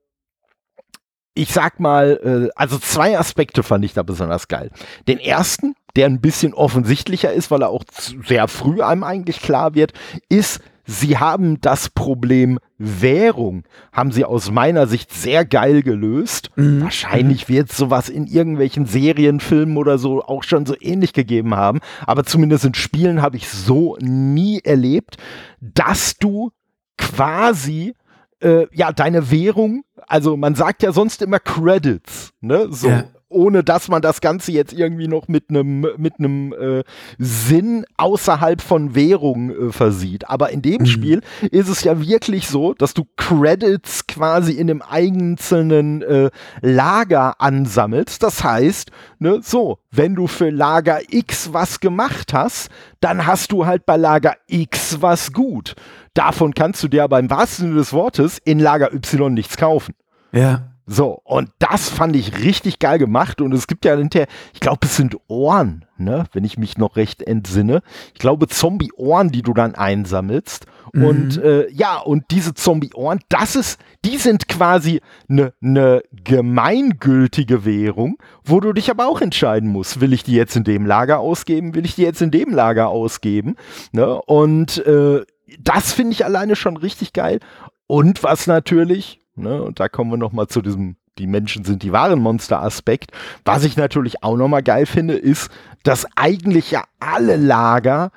[1.34, 4.70] ich sag mal, äh, also zwei Aspekte fand ich da besonders geil.
[5.08, 7.84] Den ersten, der ein bisschen offensichtlicher ist, weil er auch
[8.26, 9.92] sehr früh einem eigentlich klar wird,
[10.28, 16.50] ist, sie haben das Problem Währung, haben sie aus meiner Sicht sehr geil gelöst.
[16.56, 16.82] Mhm.
[16.82, 21.80] Wahrscheinlich wird es sowas in irgendwelchen Serienfilmen oder so auch schon so ähnlich gegeben haben.
[22.06, 25.16] Aber zumindest in Spielen habe ich so nie erlebt,
[25.60, 26.50] dass du
[26.98, 27.94] quasi
[28.40, 32.68] äh, ja deine Währung also man sagt ja sonst immer Credits, ne?
[32.70, 32.88] So.
[32.88, 33.05] Ja.
[33.31, 36.85] Ohne dass man das Ganze jetzt irgendwie noch mit einem mit einem äh,
[37.16, 40.29] Sinn außerhalb von Währung äh, versieht.
[40.29, 40.87] Aber in dem mhm.
[40.87, 41.20] Spiel
[41.51, 48.22] ist es ja wirklich so, dass du Credits quasi in einem einzelnen äh, Lager ansammelst.
[48.22, 52.68] Das heißt, ne, so, wenn du für Lager X was gemacht hast,
[53.01, 55.75] dann hast du halt bei Lager X was gut.
[56.12, 59.94] Davon kannst du dir aber im wahrsten Sinne des Wortes in Lager Y nichts kaufen.
[60.32, 60.72] Ja.
[60.84, 63.40] So, und das fand ich richtig geil gemacht.
[63.40, 66.96] Und es gibt ja hinterher, ich glaube, es sind Ohren, ne, wenn ich mich noch
[66.96, 67.82] recht entsinne.
[68.12, 70.66] Ich glaube, Zombie-Ohren, die du dann einsammelst.
[70.92, 71.04] Mhm.
[71.04, 78.16] Und äh, ja, und diese Zombie-Ohren, das ist, die sind quasi eine ne gemeingültige Währung,
[78.44, 80.00] wo du dich aber auch entscheiden musst.
[80.00, 81.76] Will ich die jetzt in dem Lager ausgeben?
[81.76, 83.54] Will ich die jetzt in dem Lager ausgeben?
[83.92, 84.20] Ne?
[84.22, 85.24] Und äh,
[85.60, 87.38] das finde ich alleine schon richtig geil.
[87.86, 91.92] Und was natürlich, ne, und da kommen wir nochmal zu diesem, die Menschen sind die
[91.92, 93.12] wahren Monster-Aspekt.
[93.44, 95.50] Was ich natürlich auch nochmal geil finde, ist,
[95.82, 98.12] dass eigentlich ja alle Lager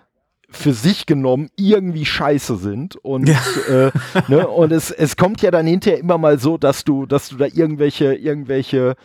[0.49, 3.39] für sich genommen irgendwie scheiße sind und ja.
[3.67, 3.91] äh,
[4.27, 7.35] ne, und es, es kommt ja dann hinterher immer mal so, dass du dass du
[7.35, 8.95] da irgendwelche irgendwelche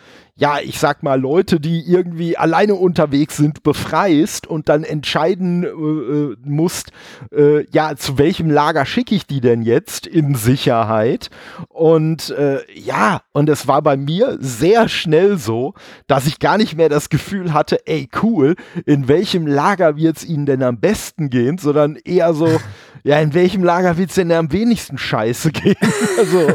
[0.41, 5.69] ja, ich sag mal, Leute, die irgendwie alleine unterwegs sind, befreist und dann entscheiden äh,
[5.69, 6.93] äh, musst,
[7.31, 11.29] äh, ja, zu welchem Lager schicke ich die denn jetzt in Sicherheit?
[11.69, 15.75] Und äh, ja, und es war bei mir sehr schnell so,
[16.07, 20.25] dass ich gar nicht mehr das Gefühl hatte, ey, cool, in welchem Lager wird es
[20.25, 22.49] ihnen denn am besten gehen, sondern eher so,
[23.03, 25.77] ja, in welchem Lager wird es denn am wenigsten scheiße gehen?
[26.19, 26.53] also,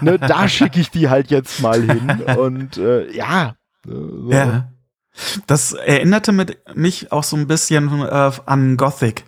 [0.00, 2.22] ne, da schicke ich die halt jetzt mal hin.
[2.36, 3.56] Und äh, ja.
[3.86, 4.30] Äh, so.
[4.30, 4.72] Ja.
[5.46, 6.32] Das erinnerte
[6.74, 9.24] mich auch so ein bisschen äh, an Gothic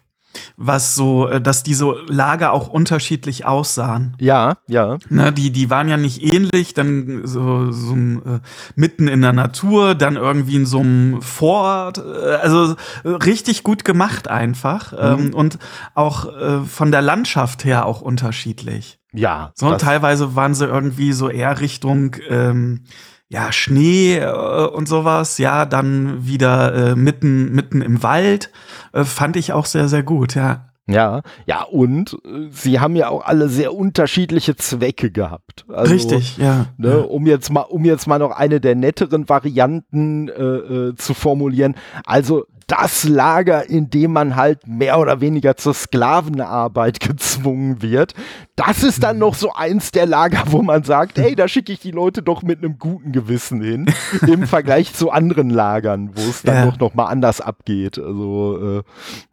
[0.56, 4.16] was so, äh, dass diese Lager auch unterschiedlich aussahen.
[4.20, 4.98] Ja, ja.
[5.08, 8.40] Ne, die, die waren ja nicht ähnlich, dann so, so äh,
[8.74, 14.28] mitten in der Natur, dann irgendwie in so einem Vorort, äh, also richtig gut gemacht
[14.28, 14.98] einfach mhm.
[15.26, 15.58] ähm, und
[15.94, 18.98] auch äh, von der Landschaft her auch unterschiedlich.
[19.12, 19.50] Ja.
[19.54, 22.84] So, teilweise waren sie irgendwie so eher Richtung ähm,
[23.30, 28.50] ja, Schnee äh, und sowas, ja, dann wieder äh, mitten, mitten im Wald,
[28.92, 30.66] äh, fand ich auch sehr, sehr gut, ja.
[30.88, 35.64] Ja, ja, und äh, sie haben ja auch alle sehr unterschiedliche Zwecke gehabt.
[35.68, 36.96] Also, Richtig, ja, ne, ja.
[36.96, 41.76] Um jetzt mal, um jetzt mal noch eine der netteren Varianten äh, äh, zu formulieren.
[42.04, 48.14] Also das Lager, in dem man halt mehr oder weniger zur Sklavenarbeit gezwungen wird.
[48.54, 51.80] Das ist dann noch so eins der Lager, wo man sagt, hey, da schicke ich
[51.80, 53.86] die Leute doch mit einem guten Gewissen hin,
[54.26, 56.66] im Vergleich zu anderen Lagern, wo es dann ja.
[56.66, 57.98] doch noch mal anders abgeht.
[57.98, 58.82] Also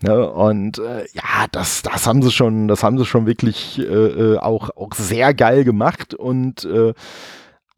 [0.03, 3.79] äh, ne, und äh, ja, das, das haben sie schon, das haben sie schon wirklich
[3.79, 6.93] äh, äh auch auch sehr geil gemacht und äh,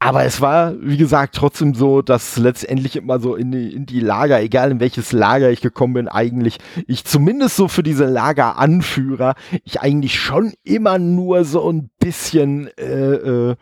[0.02, 4.00] Aber es war, wie gesagt, trotzdem so, dass letztendlich immer so in die, in die
[4.00, 9.34] Lager, egal in welches Lager ich gekommen bin, eigentlich ich zumindest so für diese Lageranführer,
[9.62, 13.56] ich eigentlich schon immer nur so ein bisschen äh, äh,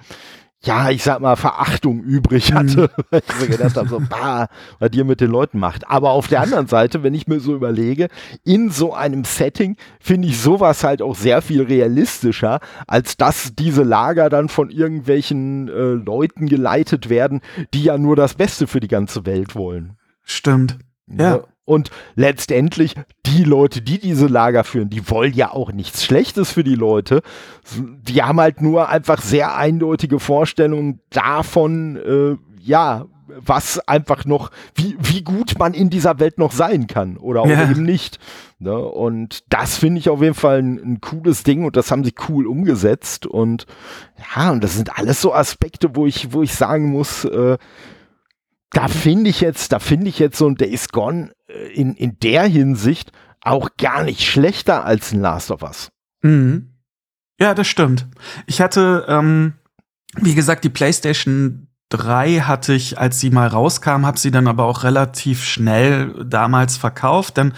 [0.62, 3.02] ja, ich sag mal, Verachtung übrig hatte, mhm.
[3.10, 5.88] weil ich so gedacht habe, so, bah, was ihr mit den Leuten macht.
[5.88, 8.08] Aber auf der anderen Seite, wenn ich mir so überlege,
[8.44, 13.84] in so einem Setting finde ich sowas halt auch sehr viel realistischer, als dass diese
[13.84, 17.40] Lager dann von irgendwelchen äh, Leuten geleitet werden,
[17.72, 19.96] die ja nur das Beste für die ganze Welt wollen.
[20.24, 20.78] Stimmt.
[21.06, 21.36] Ja.
[21.36, 21.44] ja.
[21.68, 22.94] Und letztendlich,
[23.26, 27.20] die Leute, die diese Lager führen, die wollen ja auch nichts Schlechtes für die Leute.
[27.76, 34.96] Die haben halt nur einfach sehr eindeutige Vorstellungen davon, äh, ja, was einfach noch, wie,
[34.98, 37.70] wie gut man in dieser Welt noch sein kann oder auch ja.
[37.70, 38.18] eben nicht.
[38.59, 38.78] Ne?
[38.78, 42.14] Und das finde ich auf jeden Fall ein, ein, cooles Ding und das haben sie
[42.31, 43.26] cool umgesetzt.
[43.26, 43.66] Und
[44.35, 47.59] ja, und das sind alles so Aspekte, wo ich, wo ich sagen muss, äh,
[48.70, 52.44] da finde ich jetzt, da finde ich jetzt so ein Days Gone in, in der
[52.44, 55.90] Hinsicht auch gar nicht schlechter als ein Last of Us.
[56.22, 56.74] Mhm.
[57.40, 58.06] Ja, das stimmt.
[58.46, 59.54] Ich hatte, ähm,
[60.16, 64.64] wie gesagt, die PlayStation 3 hatte ich, als sie mal rauskam, habe sie dann aber
[64.64, 67.54] auch relativ schnell damals verkauft, denn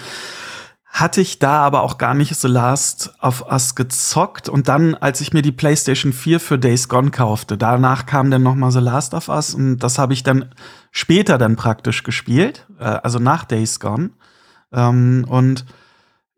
[0.87, 5.21] hatte ich da aber auch gar nicht The Last of Us gezockt und dann, als
[5.21, 8.81] ich mir die PlayStation 4 für Days Gone kaufte, danach kam dann noch mal The
[8.81, 10.53] Last of Us und das habe ich dann
[10.91, 14.11] später dann praktisch gespielt, äh, also nach Days Gone
[14.73, 15.65] ähm, und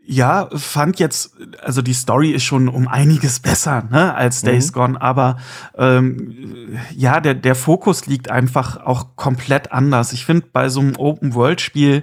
[0.04, 4.46] ja, fand jetzt, also die Story ist schon um einiges besser ne, als mhm.
[4.46, 4.72] Days mhm.
[4.72, 5.36] Gone, aber
[5.76, 10.12] ähm, ja, der, der Fokus liegt einfach auch komplett anders.
[10.12, 12.02] Ich finde, bei so einem Open-World-Spiel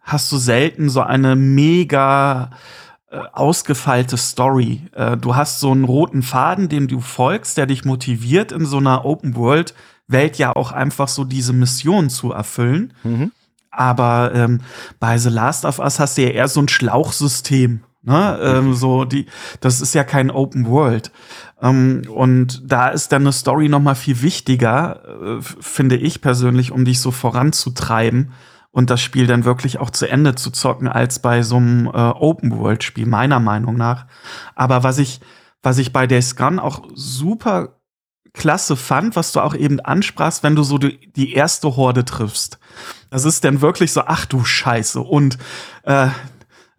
[0.00, 2.50] hast du selten so eine mega
[3.10, 4.82] äh, ausgefeilte Story.
[4.92, 8.78] Äh, du hast so einen roten Faden, dem du folgst, der dich motiviert, in so
[8.78, 9.36] einer Open
[10.12, 12.92] World Welt ja auch einfach so diese Mission zu erfüllen.
[13.04, 13.32] Mhm.
[13.70, 14.60] Aber ähm,
[15.00, 17.80] bei The Last of Us hast du ja eher so ein Schlauchsystem.
[18.02, 18.38] Ne?
[18.42, 19.26] Ähm, so die,
[19.60, 21.10] das ist ja kein Open World.
[21.60, 26.72] Ähm, und da ist dann eine Story noch mal viel wichtiger, äh, finde ich persönlich,
[26.72, 28.32] um dich so voranzutreiben
[28.72, 31.90] und das Spiel dann wirklich auch zu Ende zu zocken, als bei so einem äh,
[31.90, 34.06] Open-World-Spiel, meiner Meinung nach.
[34.54, 35.20] Aber was ich,
[35.62, 37.76] was ich bei Days Gone auch super
[38.34, 42.58] klasse fand, was du auch eben ansprachst, wenn du so die, die erste Horde triffst.
[43.10, 45.00] Das ist dann wirklich so, ach du Scheiße.
[45.00, 45.38] Und
[45.84, 46.08] äh,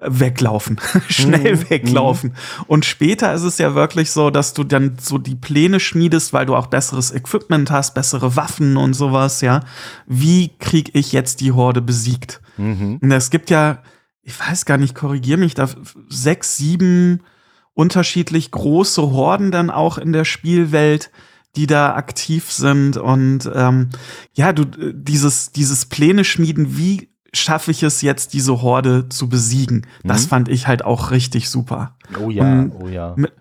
[0.05, 1.69] weglaufen, schnell mhm.
[1.69, 2.29] weglaufen.
[2.31, 2.63] Mhm.
[2.67, 6.45] Und später ist es ja wirklich so, dass du dann so die Pläne schmiedest, weil
[6.45, 9.61] du auch besseres Equipment hast, bessere Waffen und sowas, ja.
[10.05, 12.41] Wie krieg ich jetzt die Horde besiegt?
[12.57, 12.99] Mhm.
[13.01, 13.79] Und es gibt ja,
[14.21, 15.69] ich weiß gar nicht, korrigier mich, da
[16.09, 17.21] sechs, sieben
[17.73, 21.09] unterschiedlich große Horden dann auch in der Spielwelt
[21.55, 23.89] die da aktiv sind und ähm,
[24.33, 29.87] ja, du dieses dieses Pläne schmieden, wie schaffe ich es jetzt, diese Horde zu besiegen.
[30.03, 30.29] Das mhm.
[30.29, 31.97] fand ich halt auch richtig super.
[32.23, 33.13] Oh ja, Und oh ja.
[33.15, 33.33] Mit,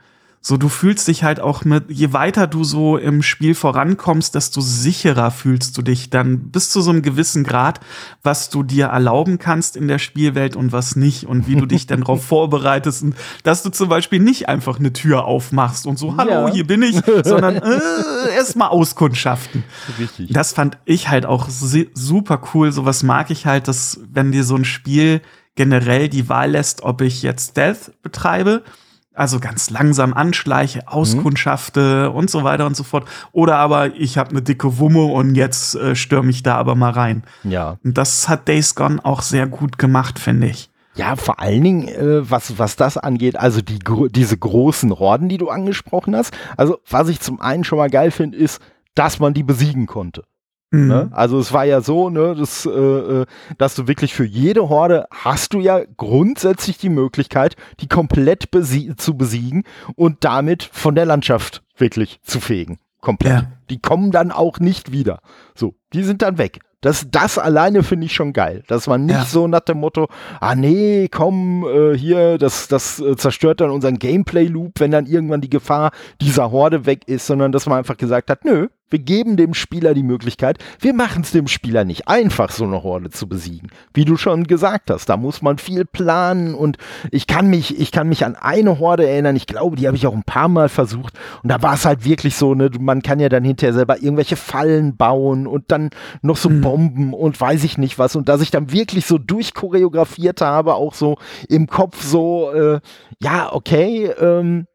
[0.45, 4.61] so, du fühlst dich halt auch mit, je weiter du so im Spiel vorankommst, desto
[4.61, 7.79] sicherer fühlst du dich dann bis zu so einem gewissen Grad,
[8.25, 11.87] was du dir erlauben kannst in der Spielwelt und was nicht und wie du dich
[11.87, 16.17] dann darauf vorbereitest und dass du zum Beispiel nicht einfach eine Tür aufmachst und so,
[16.17, 16.53] hallo, ja.
[16.53, 19.63] hier bin ich, sondern äh, erstmal auskundschaften.
[20.01, 20.33] Richtig.
[20.33, 22.73] Das fand ich halt auch super cool.
[22.73, 25.21] Sowas mag ich halt, dass wenn dir so ein Spiel
[25.55, 28.65] generell die Wahl lässt, ob ich jetzt Stealth betreibe
[29.15, 30.89] also ganz langsam anschleiche, mhm.
[30.89, 32.17] auskundschafte mhm.
[32.17, 33.09] und so weiter und so fort.
[33.33, 36.91] Oder aber ich habe eine dicke Wumme und jetzt äh, stürme ich da aber mal
[36.91, 37.25] rein.
[37.45, 37.79] Ja.
[37.85, 40.71] Und das hat Days Gone auch sehr gut gemacht, finde ich.
[40.95, 43.79] Ja, vor allen Dingen, äh, was, was das angeht, also die,
[44.11, 46.35] diese großen Horden, die du angesprochen hast.
[46.57, 48.61] Also, was ich zum einen schon mal geil finde, ist,
[48.95, 50.25] dass man die besiegen konnte.
[50.73, 50.89] Mhm.
[50.89, 51.09] Ne?
[51.13, 53.27] Also es war ja so, ne, dass, äh, äh,
[53.59, 58.97] dass du wirklich für jede Horde hast du ja grundsätzlich die Möglichkeit, die komplett besie
[58.97, 62.79] zu besiegen und damit von der Landschaft wirklich zu fegen.
[63.01, 63.33] Komplett.
[63.33, 63.53] Ja.
[63.69, 65.21] Die kommen dann auch nicht wieder.
[65.55, 66.61] So, die sind dann weg.
[66.81, 68.65] Das, das alleine finde ich schon geil.
[68.67, 69.25] Dass man nicht ja.
[69.25, 70.09] so nach dem Motto,
[70.41, 75.41] ah nee, komm, äh, hier, das, das äh, zerstört dann unseren Gameplay-Loop, wenn dann irgendwann
[75.41, 79.37] die Gefahr dieser Horde weg ist, sondern dass man einfach gesagt hat, nö, wir geben
[79.37, 83.29] dem Spieler die Möglichkeit, wir machen es dem Spieler nicht einfach, so eine Horde zu
[83.29, 83.71] besiegen.
[83.95, 86.77] Wie du schon gesagt hast, da muss man viel planen und
[87.11, 90.07] ich kann mich, ich kann mich an eine Horde erinnern, ich glaube, die habe ich
[90.07, 93.19] auch ein paar Mal versucht und da war es halt wirklich so, ne, man kann
[93.19, 95.91] ja dann hinterher selber irgendwelche Fallen bauen und dann
[96.21, 96.61] noch so mhm.
[96.61, 100.95] Bomben und weiß ich nicht was und dass ich dann wirklich so durchchoreografiert habe, auch
[100.95, 101.17] so
[101.49, 102.81] im Kopf so, äh,
[103.21, 104.67] ja, okay, ähm,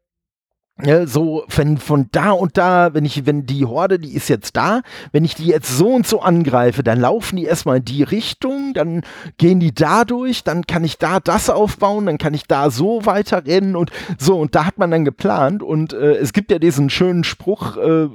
[0.83, 4.55] ja, so, wenn von da und da, wenn ich, wenn die Horde, die ist jetzt
[4.55, 8.03] da, wenn ich die jetzt so und so angreife, dann laufen die erstmal in die
[8.03, 9.01] Richtung, dann
[9.37, 13.05] gehen die da durch, dann kann ich da das aufbauen, dann kann ich da so
[13.07, 16.59] weiter rennen und so, und da hat man dann geplant und äh, es gibt ja
[16.59, 18.07] diesen schönen Spruch, äh,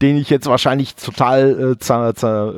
[0.00, 2.54] den ich jetzt wahrscheinlich total äh, zer, zer,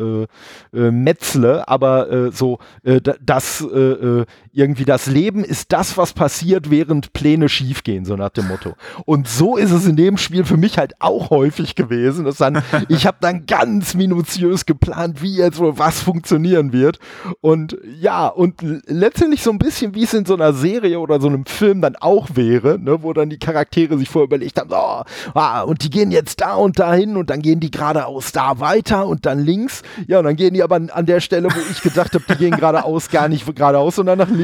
[0.73, 5.99] äh, äh, metzle, aber äh, so, äh, das äh, äh, irgendwie das Leben ist das,
[5.99, 8.75] was passiert, während Pläne schiefgehen, so nach dem Motto.
[9.05, 12.25] Und so ist es in dem Spiel für mich halt auch häufig gewesen.
[12.25, 17.01] Dass dann, ich habe dann ganz minutiös geplant, wie jetzt wohl was funktionieren wird.
[17.41, 18.55] Und ja, und
[18.87, 21.97] letztendlich so ein bisschen, wie es in so einer Serie oder so einem Film dann
[21.97, 25.03] auch wäre, ne, wo dann die Charaktere sich vorher überlegt haben, oh,
[25.35, 29.09] ah, und die gehen jetzt da und dahin und dann gehen die geradeaus da weiter
[29.09, 29.83] und dann links.
[30.07, 32.53] Ja, und dann gehen die aber an der Stelle, wo ich gedacht habe, die gehen
[32.53, 34.44] geradeaus, gar nicht geradeaus, sondern nach links.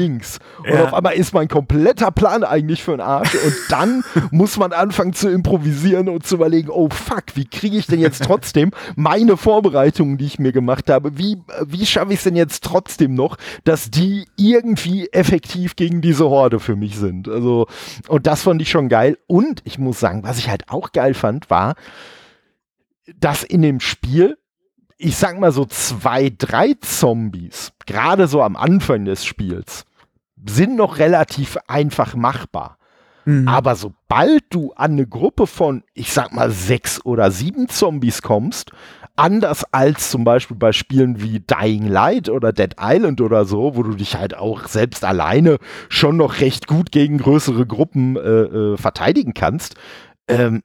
[0.59, 0.85] Und ja.
[0.85, 3.35] auf einmal ist mein kompletter Plan eigentlich für den Arsch.
[3.35, 7.77] Und dann muss man man anfangen zu improvisieren und zu überlegen, oh fuck, wie kriege
[7.77, 12.19] ich denn jetzt trotzdem meine Vorbereitungen, die ich mir gemacht habe, wie, wie schaffe ich
[12.19, 17.27] es denn jetzt trotzdem noch, dass die irgendwie effektiv gegen diese Horde für mich sind.
[17.27, 17.67] Also,
[18.07, 19.17] und das fand ich schon geil.
[19.27, 21.75] Und ich muss sagen, was ich halt auch geil fand, war,
[23.19, 24.37] dass in dem Spiel
[25.03, 29.85] ich sag mal so zwei, drei Zombies, gerade so am Anfang des Spiels,
[30.45, 32.77] sind noch relativ einfach machbar.
[33.25, 33.47] Mhm.
[33.47, 38.71] Aber sobald du an eine Gruppe von, ich sag mal, sechs oder sieben Zombies kommst,
[39.15, 43.83] anders als zum Beispiel bei Spielen wie Dying Light oder Dead Island oder so, wo
[43.83, 45.57] du dich halt auch selbst alleine
[45.89, 49.75] schon noch recht gut gegen größere Gruppen äh, äh, verteidigen kannst,
[50.27, 50.63] ähm,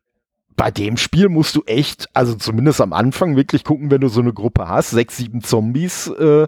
[0.57, 4.23] bei dem Spiel musst du echt, also zumindest am Anfang wirklich gucken, wenn du so
[4.23, 6.47] eine Gruppe hast, sechs, sieben Zombies, äh,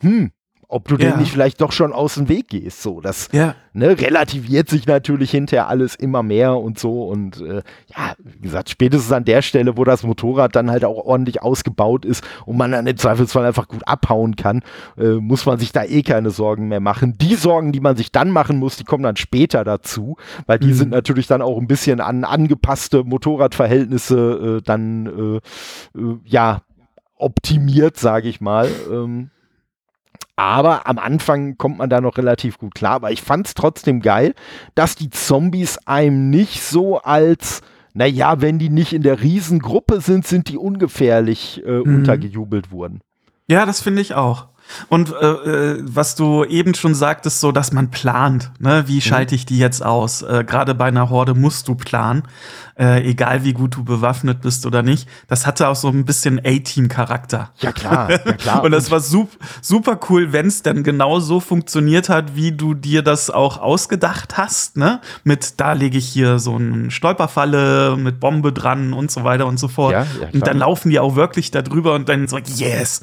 [0.00, 0.32] hm,
[0.74, 1.10] ob du ja.
[1.10, 2.82] denn nicht vielleicht doch schon aus dem Weg gehst.
[2.82, 3.54] So, das ja.
[3.74, 7.04] ne, relativiert sich natürlich hinterher alles immer mehr und so.
[7.04, 7.62] Und äh,
[7.96, 12.04] ja, wie gesagt, spätestens an der Stelle, wo das Motorrad dann halt auch ordentlich ausgebaut
[12.04, 14.62] ist und man dann im Zweifelsfall einfach gut abhauen kann,
[14.98, 17.16] äh, muss man sich da eh keine Sorgen mehr machen.
[17.18, 20.16] Die Sorgen, die man sich dann machen muss, die kommen dann später dazu,
[20.46, 20.74] weil die mhm.
[20.74, 25.06] sind natürlich dann auch ein bisschen an angepasste Motorradverhältnisse äh, dann
[25.94, 26.62] äh, äh, ja
[27.16, 28.68] optimiert, sage ich mal.
[28.90, 29.30] Ähm,
[30.36, 32.94] aber am Anfang kommt man da noch relativ gut klar.
[32.94, 34.34] Aber ich fand es trotzdem geil,
[34.74, 37.62] dass die Zombies einem nicht so als,
[37.92, 41.96] naja, wenn die nicht in der Riesengruppe sind, sind die ungefährlich äh, mhm.
[41.96, 43.00] untergejubelt wurden.
[43.46, 44.48] Ja, das finde ich auch.
[44.88, 48.84] Und äh, äh, was du eben schon sagtest, so dass man plant, ne?
[48.86, 49.00] wie mhm.
[49.02, 50.22] schalte ich die jetzt aus?
[50.22, 52.22] Äh, Gerade bei einer Horde musst du planen,
[52.78, 55.08] äh, egal wie gut du bewaffnet bist oder nicht.
[55.28, 57.52] Das hatte auch so ein bisschen A-Team-Charakter.
[57.58, 58.64] Ja klar, ja klar.
[58.64, 59.30] Und das war sup
[59.62, 64.36] super cool, wenn es dann genau so funktioniert hat, wie du dir das auch ausgedacht
[64.36, 64.76] hast.
[64.76, 65.00] Ne?
[65.22, 69.58] Mit da lege ich hier so eine Stolperfalle mit Bombe dran und so weiter und
[69.58, 69.92] so fort.
[69.92, 73.02] Ja, ja, und dann laufen die auch wirklich da drüber und dann so, yes.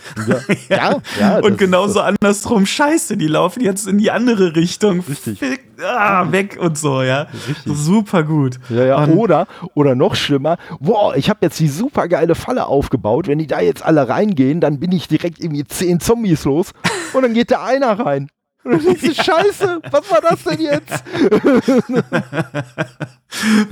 [0.70, 5.02] Ja, ja, und genauso andersrum, scheiße, die laufen jetzt in die andere Richtung.
[5.02, 5.40] Richtig.
[5.84, 7.28] Ah, weg und so, ja.
[7.48, 7.74] Richtig.
[7.76, 8.60] Super gut.
[8.70, 9.08] Ja, ja.
[9.08, 13.28] oder, oder noch schlimmer, wow, ich habe jetzt die super geile Falle aufgebaut.
[13.28, 16.72] Wenn die da jetzt alle reingehen, dann bin ich direkt irgendwie zehn Zombies los
[17.14, 18.30] und dann geht da einer rein.
[18.64, 21.04] Und dann denkst du, Scheiße, was war das denn jetzt?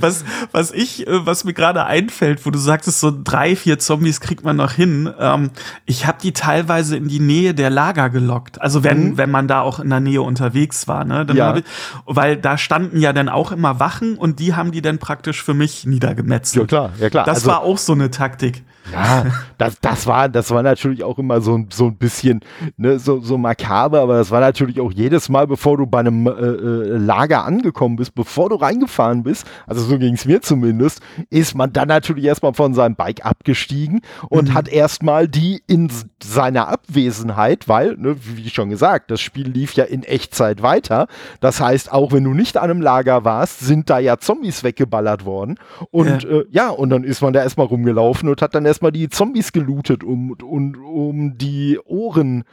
[0.00, 4.20] was, was ich, äh, was mir gerade einfällt, wo du sagtest, so drei, vier Zombies
[4.20, 5.12] kriegt man noch hin.
[5.18, 5.50] Ähm,
[5.86, 8.60] ich habe die teilweise in die Nähe der Lager gelockt.
[8.60, 9.18] Also wenn, mhm.
[9.18, 11.24] wenn man da auch in der Nähe unterwegs war, ne?
[11.24, 11.56] Dann ja.
[11.56, 11.64] ich,
[12.06, 15.54] weil da standen ja dann auch immer Wachen und die haben die dann praktisch für
[15.54, 16.72] mich niedergemetzelt.
[16.72, 17.24] Ja klar, ja klar.
[17.24, 18.64] Das also, war auch so eine Taktik.
[18.92, 19.26] Ja,
[19.58, 22.40] das, das, war, das war natürlich auch immer so, so ein bisschen
[22.76, 26.26] ne, so, so makaber, aber das war natürlich auch jedes Mal, bevor du bei einem
[26.26, 31.00] äh, äh, Lager angekommen bist, bevor du reingefahren bist, also so ging es mir zumindest,
[31.30, 34.54] ist man dann natürlich erstmal von seinem Bike abgestiegen und mhm.
[34.54, 35.90] hat erstmal die in
[36.22, 41.06] seiner Abwesenheit, weil, ne, wie schon gesagt, das Spiel lief ja in Echtzeit weiter.
[41.40, 45.24] Das heißt, auch wenn du nicht an einem Lager warst, sind da ja Zombies weggeballert
[45.24, 45.58] worden.
[45.90, 48.79] Und ja, äh, ja und dann ist man da erstmal rumgelaufen und hat dann erstmal
[48.82, 52.44] die Zombies gelootet um, um, um die Ohren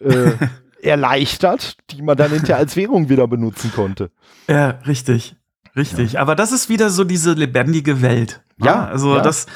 [0.00, 0.32] äh,
[0.82, 4.10] erleichtert, die man dann hinterher als Währung wieder benutzen konnte.
[4.48, 5.36] Ja, richtig.
[5.76, 6.12] Richtig.
[6.12, 6.20] Ja.
[6.20, 8.42] Aber das ist wieder so diese lebendige Welt.
[8.58, 8.66] Ja.
[8.66, 9.22] ja also ja.
[9.22, 9.46] das,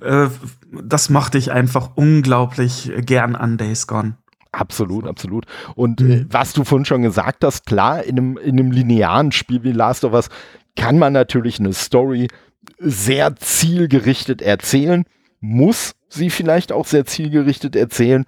[0.00, 0.28] äh,
[0.82, 4.16] das mochte ich einfach unglaublich gern an Days Gone.
[4.52, 5.44] Absolut, absolut.
[5.74, 6.10] Und mhm.
[6.10, 9.72] äh, was du vorhin schon gesagt hast, klar, in einem, in einem linearen Spiel wie
[9.72, 10.30] Last of Us
[10.76, 12.28] kann man natürlich eine Story
[12.78, 15.04] sehr zielgerichtet erzählen
[15.40, 18.24] muss sie vielleicht auch sehr zielgerichtet erzählen,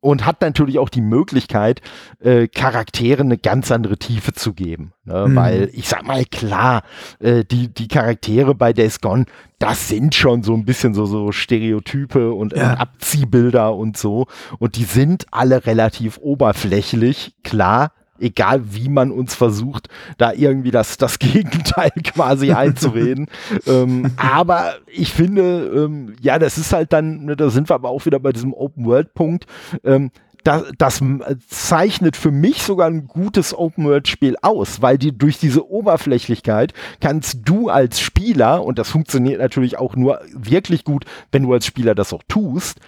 [0.00, 1.80] und hat natürlich auch die Möglichkeit,
[2.20, 4.92] äh, Charaktere eine ganz andere Tiefe zu geben.
[5.04, 5.26] Ne?
[5.28, 5.36] Mhm.
[5.36, 6.82] Weil ich sag mal, klar,
[7.18, 9.26] äh, die, die Charaktere bei Days Gone,
[9.58, 12.72] das sind schon so ein bisschen so, so Stereotype und, ja.
[12.72, 14.26] und Abziehbilder und so.
[14.58, 20.96] Und die sind alle relativ oberflächlich, klar egal wie man uns versucht, da irgendwie das,
[20.96, 23.26] das Gegenteil quasi einzureden.
[23.66, 27.90] ähm, aber ich finde, ähm, ja, das ist halt dann, ne, da sind wir aber
[27.90, 29.46] auch wieder bei diesem Open-World-Punkt.
[29.84, 30.10] Ähm,
[30.44, 31.02] das, das
[31.48, 37.68] zeichnet für mich sogar ein gutes Open-World-Spiel aus, weil die durch diese Oberflächlichkeit kannst du
[37.68, 42.12] als Spieler, und das funktioniert natürlich auch nur wirklich gut, wenn du als Spieler das
[42.12, 42.80] auch tust,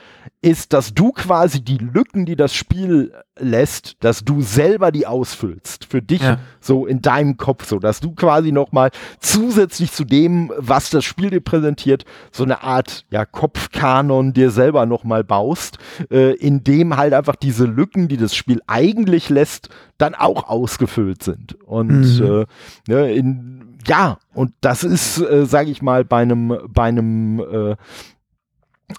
[0.43, 5.85] ist, dass du quasi die Lücken, die das Spiel lässt, dass du selber die ausfüllst.
[5.85, 6.39] Für dich ja.
[6.61, 11.29] so in deinem Kopf, so dass du quasi nochmal zusätzlich zu dem, was das Spiel
[11.29, 15.79] dir präsentiert, so eine Art ja, Kopfkanon dir selber nochmal baust,
[16.11, 19.69] äh, in dem halt einfach diese Lücken, die das Spiel eigentlich lässt,
[19.99, 21.55] dann auch ausgefüllt sind.
[21.65, 22.47] Und mhm.
[22.89, 27.41] äh, ne, in, ja, und das ist, äh, sage ich mal, bei einem, bei einem
[27.41, 27.77] äh,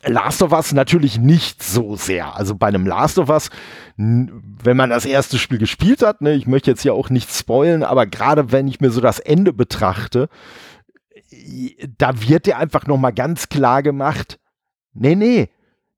[0.03, 2.35] Last of Us natürlich nicht so sehr.
[2.35, 3.49] Also bei einem Last of Us,
[3.97, 7.83] wenn man das erste Spiel gespielt hat, ne, ich möchte jetzt ja auch nicht spoilen,
[7.83, 10.29] aber gerade wenn ich mir so das Ende betrachte,
[11.97, 14.39] da wird dir einfach nochmal ganz klar gemacht,
[14.93, 15.49] nee, nee,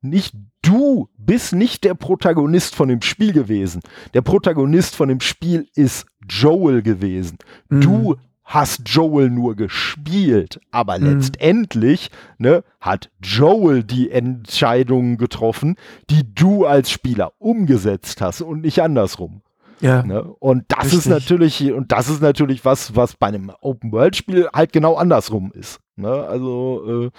[0.01, 3.81] nicht du bist nicht der Protagonist von dem Spiel gewesen.
[4.13, 7.37] Der Protagonist von dem Spiel ist Joel gewesen.
[7.69, 7.81] Mhm.
[7.81, 11.17] Du hast Joel nur gespielt, aber mhm.
[11.17, 15.75] letztendlich ne, hat Joel die Entscheidungen getroffen,
[16.09, 19.41] die du als Spieler umgesetzt hast und nicht andersrum.
[19.79, 20.03] Ja.
[20.03, 20.23] Ne?
[20.23, 20.99] Und das Richtig.
[20.99, 25.79] ist natürlich, und das ist natürlich was, was bei einem Open-World-Spiel halt genau andersrum ist.
[25.95, 26.09] Ne?
[26.09, 27.11] Also, äh,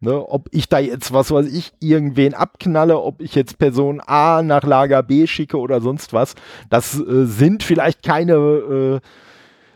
[0.00, 4.42] ne, ob ich da jetzt, was weiß ich, irgendwen abknalle, ob ich jetzt Person A
[4.42, 6.34] nach Lager B schicke oder sonst was,
[6.68, 9.00] das äh, sind vielleicht keine äh,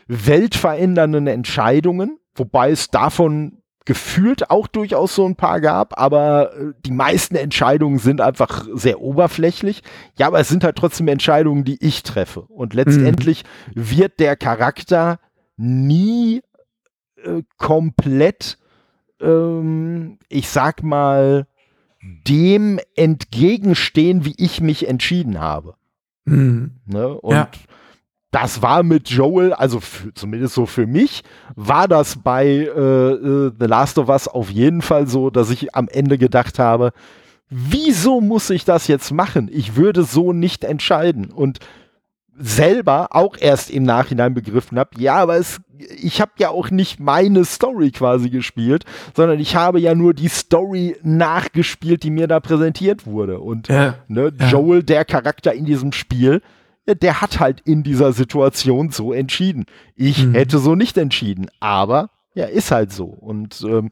[0.07, 6.91] weltverändernden Entscheidungen, wobei es davon gefühlt auch durchaus so ein paar gab, aber äh, die
[6.91, 9.81] meisten Entscheidungen sind einfach sehr oberflächlich.
[10.17, 12.41] Ja, aber es sind halt trotzdem Entscheidungen, die ich treffe.
[12.41, 13.91] Und letztendlich mhm.
[13.91, 15.19] wird der Charakter
[15.55, 16.41] nie
[17.23, 18.57] äh, komplett,
[19.21, 21.47] ähm, ich sag mal,
[22.27, 25.75] dem entgegenstehen, wie ich mich entschieden habe.
[26.25, 26.71] Mhm.
[26.85, 27.07] Ne?
[27.07, 27.49] Und ja
[28.39, 29.79] das war mit Joel, also
[30.13, 31.23] zumindest so für mich,
[31.55, 35.73] war das bei äh, äh, The Last of Us auf jeden Fall so, dass ich
[35.73, 36.91] am Ende gedacht habe,
[37.49, 39.49] wieso muss ich das jetzt machen?
[39.51, 41.31] Ich würde so nicht entscheiden.
[41.31, 41.57] Und
[42.37, 45.59] selber auch erst im Nachhinein begriffen habe, ja, aber es,
[45.99, 48.85] ich habe ja auch nicht meine Story quasi gespielt,
[49.15, 53.39] sondern ich habe ja nur die Story nachgespielt, die mir da präsentiert wurde.
[53.39, 54.49] Und ja, ne, ja.
[54.49, 56.43] Joel, der Charakter in diesem Spiel,
[56.95, 59.65] der hat halt in dieser Situation so entschieden.
[59.95, 60.33] Ich mhm.
[60.33, 63.05] hätte so nicht entschieden, aber ja, ist halt so.
[63.05, 63.89] Und ähm,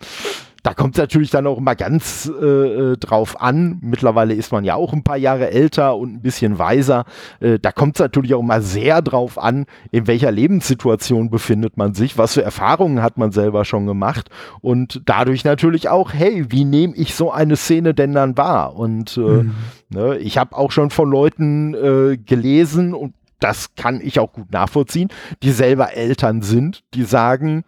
[0.65, 3.77] da kommt es natürlich dann auch immer ganz äh, äh, drauf an.
[3.81, 7.05] Mittlerweile ist man ja auch ein paar Jahre älter und ein bisschen weiser.
[7.39, 11.93] Äh, da kommt es natürlich auch immer sehr drauf an, in welcher Lebenssituation befindet man
[11.93, 16.65] sich, was für Erfahrungen hat man selber schon gemacht und dadurch natürlich auch, hey, wie
[16.65, 18.75] nehme ich so eine Szene denn dann wahr?
[18.75, 19.53] Und äh, mhm.
[19.89, 24.51] ne, ich habe auch schon von Leuten äh, gelesen und das kann ich auch gut
[24.51, 25.09] nachvollziehen,
[25.43, 27.65] die selber Eltern sind, die sagen,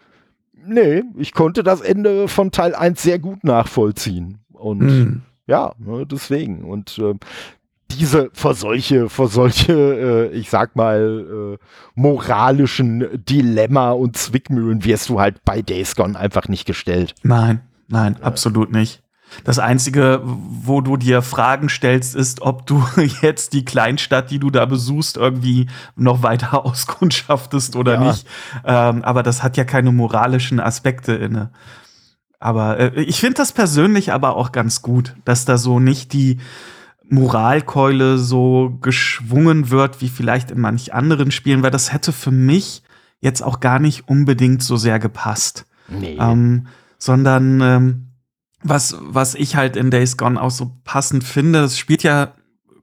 [0.68, 4.40] nee, ich konnte das Ende von Teil 1 sehr gut nachvollziehen.
[4.54, 5.22] Und mhm.
[5.48, 6.64] ja, ne, deswegen.
[6.64, 7.16] Und äh,
[7.92, 11.66] diese vor solche, vor solche, äh, ich sag mal, äh,
[11.96, 17.16] moralischen Dilemma und Zwickmühlen wirst du halt bei Days Gone einfach nicht gestellt.
[17.24, 19.02] Nein, nein, absolut nicht.
[19.44, 22.84] Das Einzige, wo du dir Fragen stellst, ist, ob du
[23.22, 28.00] jetzt die Kleinstadt, die du da besuchst, irgendwie noch weiter auskundschaftest oder ja.
[28.08, 28.28] nicht.
[28.66, 31.52] Ähm, aber das hat ja keine moralischen Aspekte inne.
[32.40, 36.38] Aber äh, ich finde das persönlich aber auch ganz gut, dass da so nicht die
[37.10, 42.84] Moralkeule so geschwungen wird, wie vielleicht in manch anderen Spielen, weil das hätte für mich
[43.22, 45.66] jetzt auch gar nicht unbedingt so sehr gepasst.
[45.90, 46.18] Nee.
[46.20, 46.68] Ähm,
[46.98, 48.07] sondern ähm,
[48.70, 52.34] was, was ich halt in Days Gone auch so passend finde, das spielt ja,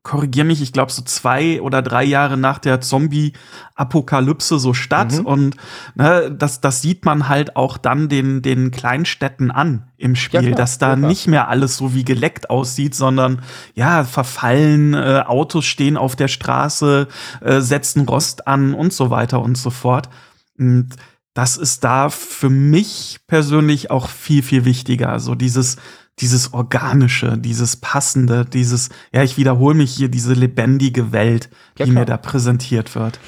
[0.05, 5.13] korrigier mich, ich glaube so zwei oder drei Jahre nach der Zombie-Apokalypse so statt.
[5.13, 5.27] Mhm.
[5.27, 5.57] Und
[5.95, 10.47] ne, das, das sieht man halt auch dann den, den Kleinstädten an im Spiel, ja,
[10.49, 13.41] klar, dass da ja, nicht mehr alles so wie geleckt aussieht, sondern
[13.75, 17.09] ja, verfallen, äh, Autos stehen auf der Straße,
[17.41, 20.11] äh, setzen Rost an und so weiter und so fort.
[20.59, 20.91] Und
[21.35, 25.19] das ist da für mich persönlich auch viel, viel wichtiger.
[25.21, 25.77] So dieses
[26.21, 31.93] dieses organische, dieses passende, dieses, ja, ich wiederhole mich hier, diese lebendige Welt, die ja,
[31.93, 33.19] mir da präsentiert wird.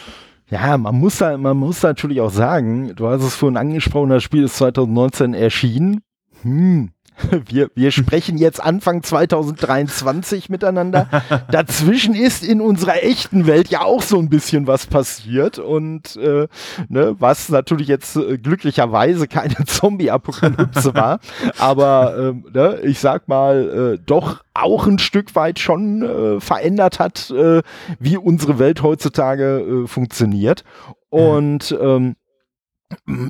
[0.48, 4.22] Ja, man muss da, man muss natürlich auch sagen, du hast es vorhin angesprochen, das
[4.22, 6.02] Spiel ist 2019 erschienen.
[6.42, 6.90] Hm,
[7.48, 11.08] wir, wir sprechen jetzt Anfang 2023 miteinander.
[11.50, 16.48] Dazwischen ist in unserer echten Welt ja auch so ein bisschen was passiert und äh,
[16.88, 21.20] ne, was natürlich jetzt äh, glücklicherweise keine Zombie-Apokalypse war,
[21.58, 26.98] aber äh, ne, ich sag mal äh, doch auch ein Stück weit schon äh, verändert
[26.98, 27.62] hat, äh,
[27.98, 30.64] wie unsere Welt heutzutage äh, funktioniert.
[31.10, 32.16] Und ähm,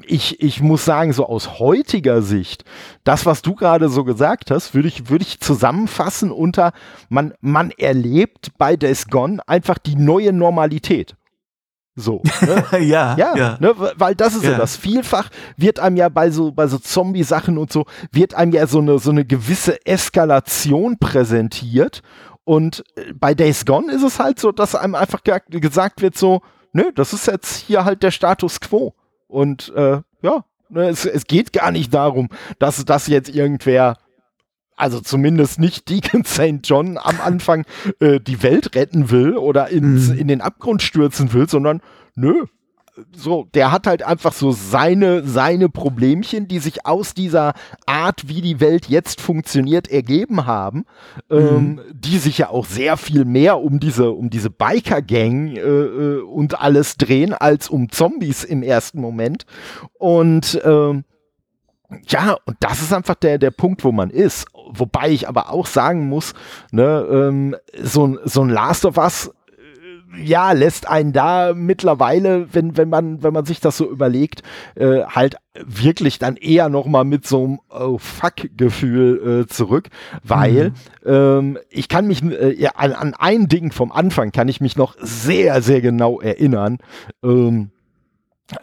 [0.06, 2.64] ich, ich muss sagen, so aus heutiger Sicht,
[3.04, 6.72] das, was du gerade so gesagt hast, würde ich, würde ich zusammenfassen unter,
[7.08, 11.16] man, man erlebt bei Days Gone einfach die neue Normalität.
[11.94, 12.22] So.
[12.42, 12.64] Ne?
[12.84, 13.34] ja, ja.
[13.34, 13.56] ja.
[13.58, 13.74] Ne?
[13.96, 14.52] Weil das ist ja.
[14.52, 14.58] ja.
[14.58, 14.76] das.
[14.76, 18.80] Vielfach wird einem ja bei so, bei so Zombie-Sachen und so, wird einem ja so
[18.80, 22.02] eine, so eine gewisse Eskalation präsentiert.
[22.44, 26.42] Und äh, bei Days Gone ist es halt so, dass einem einfach gesagt wird so,
[26.72, 28.94] nö, das ist jetzt hier halt der Status quo.
[29.28, 33.96] Und äh, ja, ne, es, es geht gar nicht darum, dass das jetzt irgendwer
[34.76, 36.60] also zumindest nicht Deacon St.
[36.62, 37.64] John am Anfang
[37.98, 40.18] äh, die Welt retten will oder ins, mhm.
[40.18, 41.80] in den Abgrund stürzen will, sondern
[42.14, 42.44] nö,
[43.14, 47.52] so, der hat halt einfach so seine, seine Problemchen, die sich aus dieser
[47.84, 50.86] Art, wie die Welt jetzt funktioniert, ergeben haben,
[51.28, 51.36] mhm.
[51.38, 56.20] ähm, die sich ja auch sehr viel mehr um diese, um diese Biker-Gang äh, äh,
[56.22, 59.44] und alles drehen, als um Zombies im ersten Moment.
[59.98, 61.04] Und ähm,
[62.08, 64.46] ja, und das ist einfach der, der Punkt, wo man ist.
[64.70, 66.34] Wobei ich aber auch sagen muss,
[66.72, 69.30] ne, ähm, so, so ein Last of Us
[70.22, 74.42] ja, lässt einen da mittlerweile, wenn, wenn man, wenn man sich das so überlegt,
[74.74, 79.88] äh, halt wirklich dann eher noch mal mit so einem oh fuck-Gefühl äh, zurück,
[80.22, 80.72] weil
[81.04, 81.10] mhm.
[81.10, 84.76] ähm, ich kann mich äh, ja, an, an ein Ding vom Anfang kann ich mich
[84.76, 86.78] noch sehr, sehr genau erinnern.
[87.22, 87.70] Ähm,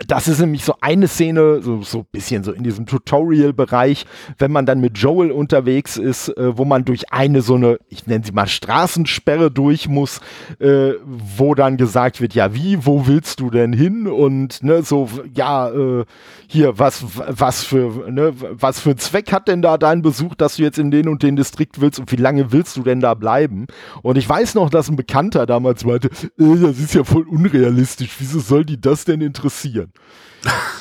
[0.07, 4.05] das ist nämlich so eine Szene, so, so ein bisschen so in diesem Tutorial-Bereich,
[4.38, 8.07] wenn man dann mit Joel unterwegs ist, äh, wo man durch eine so eine, ich
[8.07, 10.21] nenne sie mal Straßensperre durch muss,
[10.59, 14.07] äh, wo dann gesagt wird, ja wie, wo willst du denn hin?
[14.07, 16.05] Und ne, so, ja, äh,
[16.47, 20.63] hier, was, was für, ne, was für Zweck hat denn da dein Besuch, dass du
[20.63, 23.67] jetzt in den und den Distrikt willst und wie lange willst du denn da bleiben?
[24.01, 28.11] Und ich weiß noch, dass ein Bekannter damals meinte, äh, das ist ja voll unrealistisch,
[28.19, 29.72] wieso soll die das denn interessieren?
[29.74, 29.91] Passieren.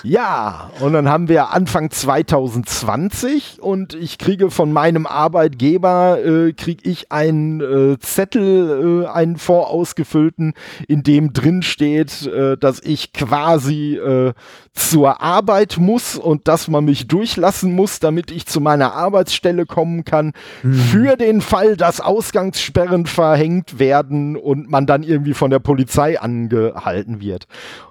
[0.04, 6.88] Ja, und dann haben wir Anfang 2020 und ich kriege von meinem Arbeitgeber, äh, kriege
[6.90, 10.54] ich einen äh, Zettel, äh, einen vorausgefüllten,
[10.88, 14.32] in dem drin steht, äh, dass ich quasi äh,
[14.74, 20.04] zur Arbeit muss und dass man mich durchlassen muss, damit ich zu meiner Arbeitsstelle kommen
[20.04, 20.32] kann,
[20.62, 20.74] hm.
[20.74, 27.20] für den Fall, dass Ausgangssperren verhängt werden und man dann irgendwie von der Polizei angehalten
[27.20, 27.46] wird.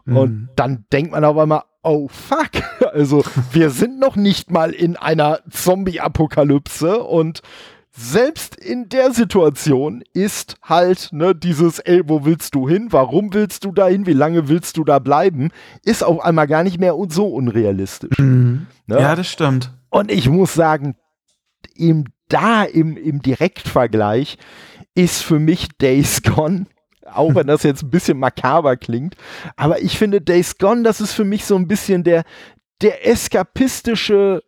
[0.05, 0.17] Hm.
[0.17, 2.51] Und dann denkt man aber mal, oh fuck,
[2.93, 7.41] also wir sind noch nicht mal in einer Zombie-Apokalypse und
[7.93, 12.87] selbst in der Situation ist halt ne, dieses, ey, wo willst du hin?
[12.91, 14.05] Warum willst du da hin?
[14.05, 15.49] Wie lange willst du da bleiben?
[15.83, 18.17] Ist auf einmal gar nicht mehr so unrealistisch.
[18.17, 18.67] Mhm.
[18.87, 18.99] Ne?
[18.99, 19.73] Ja, das stimmt.
[19.89, 20.95] Und ich muss sagen,
[21.75, 24.37] im, da im, im Direktvergleich
[24.95, 26.67] ist für mich Days Gone
[27.13, 29.15] auch wenn das jetzt ein bisschen makaber klingt.
[29.55, 32.23] Aber ich finde Days Gone, das ist für mich so ein bisschen der,
[32.81, 34.43] der eskapistische,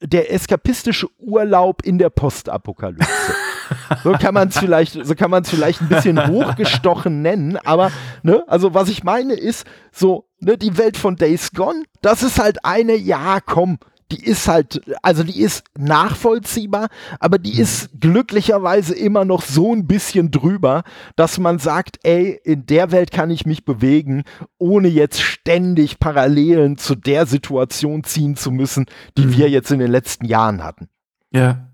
[0.00, 3.08] der eskapistische Urlaub in der Postapokalypse.
[4.04, 7.90] so kann man es vielleicht, so kann man es vielleicht ein bisschen hochgestochen nennen, aber
[8.22, 12.38] ne, also was ich meine ist so, ne, die Welt von Days Gone, das ist
[12.38, 13.78] halt eine, ja, komm,
[14.10, 16.88] die ist halt, also die ist nachvollziehbar,
[17.18, 17.60] aber die mhm.
[17.60, 20.82] ist glücklicherweise immer noch so ein bisschen drüber,
[21.16, 24.24] dass man sagt, ey, in der Welt kann ich mich bewegen,
[24.58, 28.86] ohne jetzt ständig Parallelen zu der Situation ziehen zu müssen,
[29.16, 29.36] die mhm.
[29.36, 30.88] wir jetzt in den letzten Jahren hatten.
[31.30, 31.66] Ja.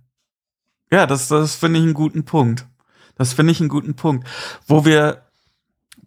[0.90, 2.66] Ja, das, das finde ich einen guten Punkt.
[3.16, 4.28] Das finde ich einen guten Punkt.
[4.66, 5.22] Wo wir,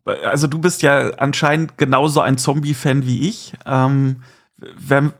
[0.05, 3.53] also du bist ja anscheinend genauso ein Zombie-Fan wie ich.
[3.65, 4.21] Ähm,
[4.77, 5.13] wenn,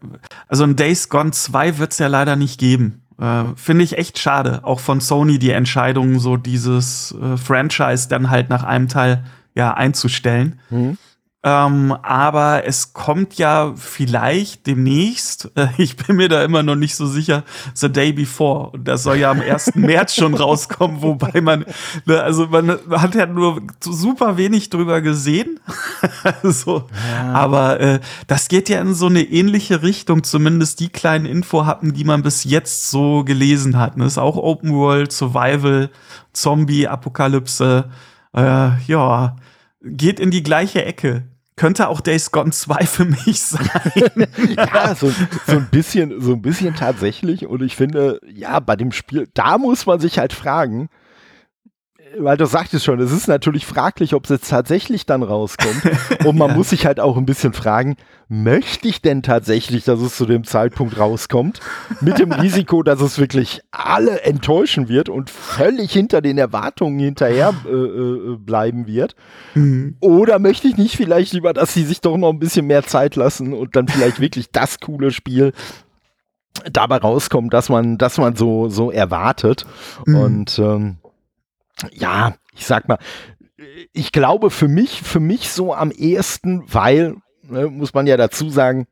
[0.48, 3.02] also ein Days Gone 2 wird es ja leider nicht geben.
[3.20, 4.62] Äh, Finde ich echt schade.
[4.64, 9.26] Auch von Sony die Entscheidung, so dieses äh, Franchise dann halt nach einem Teil
[9.56, 10.60] ja einzustellen.
[10.70, 10.98] Mhm.
[11.42, 16.96] Ähm, aber es kommt ja vielleicht demnächst, äh, ich bin mir da immer noch nicht
[16.96, 18.72] so sicher, The Day Before.
[18.72, 19.72] Und das soll ja am 1.
[19.76, 21.64] März schon rauskommen, wobei man,
[22.06, 25.62] ne, also man hat ja nur super wenig drüber gesehen.
[26.44, 26.90] so.
[27.10, 27.32] Ja.
[27.32, 31.94] Aber äh, das geht ja in so eine ähnliche Richtung, zumindest die kleinen Info hatten,
[31.94, 33.96] die man bis jetzt so gelesen hat.
[33.96, 34.06] Ne?
[34.06, 35.90] ist auch Open World, Survival,
[36.34, 37.86] Zombie, Apokalypse.
[38.36, 39.36] Äh, ja,
[39.82, 41.24] geht in die gleiche Ecke.
[41.56, 43.92] Könnte auch Days Gone 2 für mich sein.
[44.56, 45.12] ja, so,
[45.46, 47.48] so, ein bisschen, so ein bisschen tatsächlich.
[47.48, 50.88] Und ich finde, ja, bei dem Spiel, da muss man sich halt fragen,
[52.18, 55.82] weil du sagtest schon, es ist natürlich fraglich, ob es jetzt tatsächlich dann rauskommt.
[56.26, 56.56] Und man ja.
[56.56, 57.96] muss sich halt auch ein bisschen fragen,
[58.28, 61.60] möchte ich denn tatsächlich, dass es zu dem Zeitpunkt rauskommt?
[62.02, 67.54] Mit dem Risiko, dass es wirklich alle enttäuschen wird und völlig hinter den Erwartungen hinterher
[67.66, 69.16] äh, äh, bleiben wird?
[69.56, 69.98] Mhm.
[70.00, 73.16] Oder möchte ich nicht vielleicht lieber, dass sie sich doch noch ein bisschen mehr Zeit
[73.16, 75.54] lassen und dann vielleicht wirklich das coole Spiel
[76.72, 79.66] dabei rauskommt, dass man, dass man so, so erwartet.
[80.06, 80.16] Mhm.
[80.16, 80.98] Und ähm,
[81.92, 83.00] ja, ich sag mal,
[83.94, 88.50] ich glaube für mich, für mich so am ehesten, weil, ne, muss man ja dazu
[88.50, 88.88] sagen,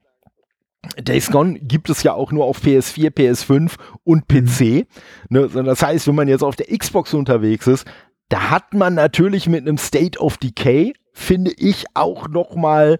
[0.97, 3.73] Days Gone gibt es ja auch nur auf PS4, PS5
[4.03, 4.87] und PC.
[5.29, 7.85] Ne, das heißt, wenn man jetzt auf der Xbox unterwegs ist,
[8.29, 12.99] da hat man natürlich mit einem State of Decay, finde ich, auch noch mal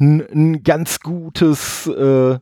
[0.00, 2.38] ein, ganz gutes, äh,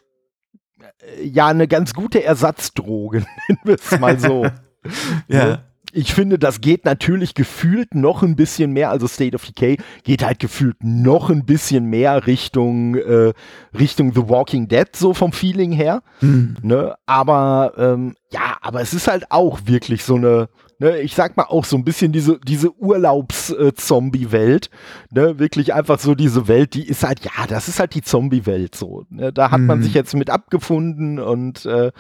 [1.22, 3.18] ja, eine ganz gute Ersatzdroge,
[3.48, 4.46] nennen wir es mal so.
[5.28, 5.64] ja.
[5.96, 10.22] Ich finde, das geht natürlich gefühlt noch ein bisschen mehr, also State of Decay geht
[10.22, 13.32] halt gefühlt noch ein bisschen mehr Richtung, äh,
[13.72, 16.02] Richtung The Walking Dead, so vom Feeling her.
[16.20, 16.58] Mhm.
[16.60, 16.94] Ne?
[17.06, 21.44] Aber ähm, ja, aber es ist halt auch wirklich so eine, ne, ich sag mal
[21.44, 24.70] auch so ein bisschen diese, diese Urlaubs-Zombie-Welt.
[25.10, 25.38] Ne?
[25.38, 29.06] Wirklich einfach so diese Welt, die ist halt, ja, das ist halt die Zombie-Welt so.
[29.10, 29.32] Ne?
[29.32, 29.66] Da hat mhm.
[29.66, 31.92] man sich jetzt mit abgefunden und äh,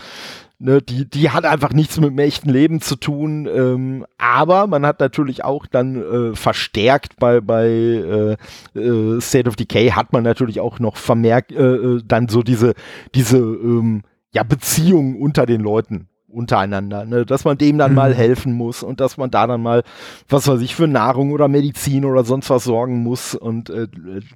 [0.58, 3.46] Ne, die, die hat einfach nichts mit dem echten Leben zu tun.
[3.46, 8.36] Ähm, aber man hat natürlich auch dann äh, verstärkt bei, bei äh,
[8.78, 12.72] äh, State of Decay hat man natürlich auch noch vermerkt, äh, äh dann so diese,
[13.14, 14.02] diese ähm,
[14.32, 17.24] ja, Beziehungen unter den Leuten untereinander, ne?
[17.24, 17.96] dass man dem dann mhm.
[17.96, 19.82] mal helfen muss und dass man da dann mal,
[20.28, 23.88] was weiß ich, für Nahrung oder Medizin oder sonst was sorgen muss und äh,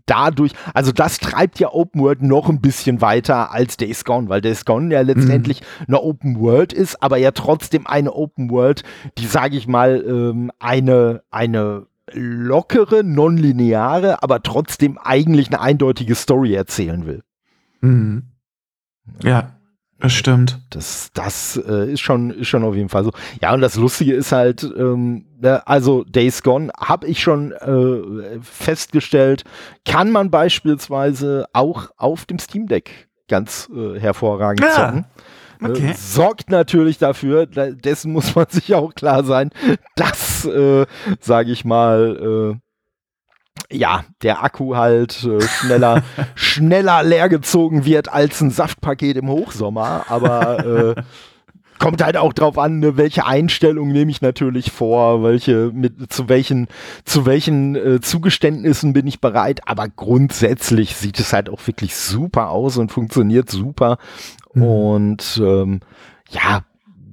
[0.06, 4.40] dadurch, also das treibt ja Open World noch ein bisschen weiter als Days Gone, weil
[4.40, 5.84] Days Gone ja letztendlich mhm.
[5.88, 8.82] eine Open World ist, aber ja trotzdem eine Open World,
[9.18, 16.54] die, sage ich mal, ähm, eine, eine lockere, nonlineare, aber trotzdem eigentlich eine eindeutige Story
[16.54, 17.22] erzählen will.
[17.82, 18.24] Mhm.
[19.22, 19.59] Ja,
[20.00, 20.60] das stimmt.
[20.70, 23.12] Das, das äh, ist, schon, ist schon auf jeden Fall so.
[23.40, 28.40] Ja, und das Lustige ist halt, ähm, ne, also Days Gone habe ich schon äh,
[28.40, 29.44] festgestellt,
[29.84, 34.74] kann man beispielsweise auch auf dem Steam Deck ganz äh, hervorragend ja.
[34.74, 35.04] zocken.
[35.60, 35.94] Äh, okay.
[35.96, 39.50] sorgt natürlich dafür, dessen muss man sich auch klar sein,
[39.96, 40.86] dass, äh,
[41.20, 42.69] sage ich mal, äh,
[43.70, 46.02] ja, der Akku halt äh, schneller,
[46.34, 51.02] schneller leergezogen wird als ein Saftpaket im Hochsommer, aber äh,
[51.78, 56.28] kommt halt auch drauf an, ne, welche Einstellung nehme ich natürlich vor, welche mit zu
[56.28, 56.68] welchen
[57.04, 62.50] zu welchen äh, Zugeständnissen bin ich bereit, aber grundsätzlich sieht es halt auch wirklich super
[62.50, 63.98] aus und funktioniert super.
[64.52, 64.62] Mhm.
[64.62, 65.80] und ähm,
[66.28, 66.62] ja,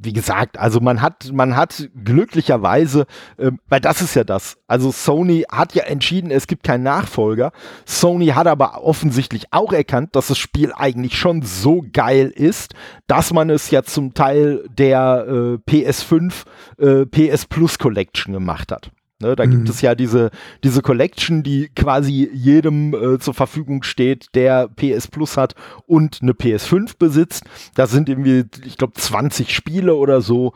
[0.07, 3.05] wie gesagt, also man hat, man hat glücklicherweise,
[3.37, 4.57] ähm, weil das ist ja das.
[4.65, 7.51] Also Sony hat ja entschieden, es gibt keinen Nachfolger.
[7.85, 12.73] Sony hat aber offensichtlich auch erkannt, dass das Spiel eigentlich schon so geil ist,
[13.07, 16.33] dass man es ja zum Teil der äh, PS5
[16.77, 18.89] äh, PS Plus Collection gemacht hat.
[19.19, 19.51] Ne, da mhm.
[19.51, 20.29] gibt es ja diese,
[20.63, 25.55] diese Collection, die quasi jedem äh, zur Verfügung steht, der PS Plus hat
[25.87, 27.43] und eine PS5 besitzt.
[27.73, 30.53] Da sind irgendwie, ich glaube, 20 Spiele oder so,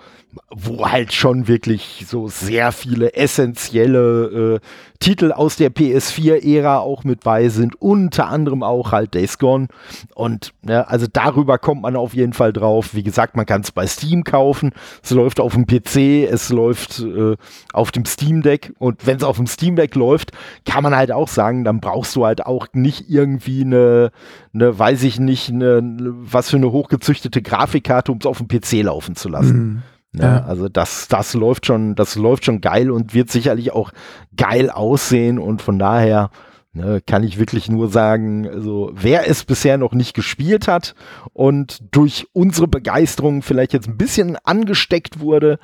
[0.49, 4.67] wo halt schon wirklich so sehr viele essentielle äh,
[4.99, 9.67] Titel aus der PS4-Ära auch mit bei sind, unter anderem auch halt Days Gone.
[10.13, 12.93] Und ja, also darüber kommt man auf jeden Fall drauf.
[12.93, 14.71] Wie gesagt, man kann es bei Steam kaufen.
[15.01, 17.35] Es läuft auf dem PC, es läuft äh,
[17.73, 18.73] auf dem Steam Deck.
[18.77, 20.33] Und wenn es auf dem Steam Deck läuft,
[20.65, 24.11] kann man halt auch sagen, dann brauchst du halt auch nicht irgendwie eine,
[24.53, 28.83] eine weiß ich nicht, eine, was für eine hochgezüchtete Grafikkarte, um es auf dem PC
[28.83, 29.57] laufen zu lassen.
[29.57, 29.83] Mhm.
[30.13, 30.23] Ne?
[30.23, 30.43] Ja.
[30.43, 33.91] Also das, das läuft schon, das läuft schon geil und wird sicherlich auch
[34.35, 36.31] geil aussehen und von daher
[36.73, 40.95] ne, kann ich wirklich nur sagen, also wer es bisher noch nicht gespielt hat
[41.33, 45.59] und durch unsere Begeisterung vielleicht jetzt ein bisschen angesteckt wurde,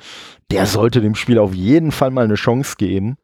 [0.50, 3.18] der sollte dem Spiel auf jeden Fall mal eine Chance geben.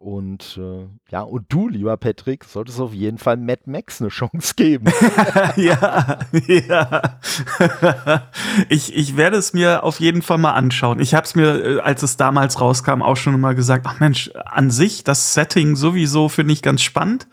[0.00, 4.54] Und äh, ja, und du, lieber Patrick, solltest auf jeden Fall Mad Max eine Chance
[4.54, 4.92] geben.
[5.56, 7.02] ja, ja.
[8.68, 11.00] ich, ich werde es mir auf jeden Fall mal anschauen.
[11.00, 14.30] Ich habe es mir, äh, als es damals rauskam, auch schon mal gesagt, ach Mensch,
[14.44, 17.26] an sich, das Setting sowieso finde ich ganz spannend.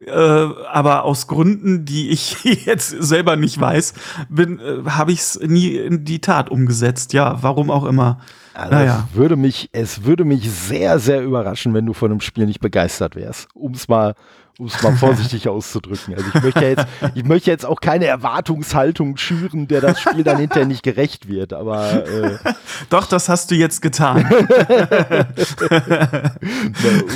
[0.00, 3.92] Äh, aber aus Gründen, die ich jetzt selber nicht weiß,
[4.30, 7.12] bin, äh, habe ich es nie in die Tat umgesetzt.
[7.12, 8.18] Ja, warum auch immer.
[8.58, 9.06] Also naja.
[9.08, 12.58] es, würde mich, es würde mich sehr, sehr überraschen, wenn du von dem Spiel nicht
[12.60, 13.46] begeistert wärst.
[13.54, 14.14] Um es mal
[14.58, 16.14] um es mal vorsichtig auszudrücken.
[16.14, 20.38] Also ich möchte jetzt, ich möchte jetzt auch keine Erwartungshaltung schüren, der das Spiel dann
[20.38, 22.38] hinterher nicht gerecht wird, aber äh,
[22.90, 24.26] Doch, das hast du jetzt getan.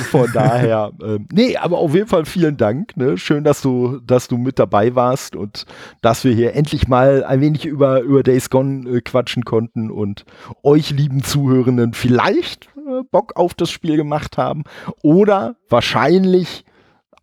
[0.09, 2.95] Von daher, äh, nee, aber auf jeden Fall vielen Dank.
[2.95, 3.17] Ne?
[3.17, 5.65] Schön, dass du, dass du mit dabei warst und
[6.01, 10.23] dass wir hier endlich mal ein wenig über, über Days Gone äh, quatschen konnten und
[10.63, 14.63] euch lieben Zuhörenden vielleicht äh, Bock auf das Spiel gemacht haben
[15.01, 16.63] oder wahrscheinlich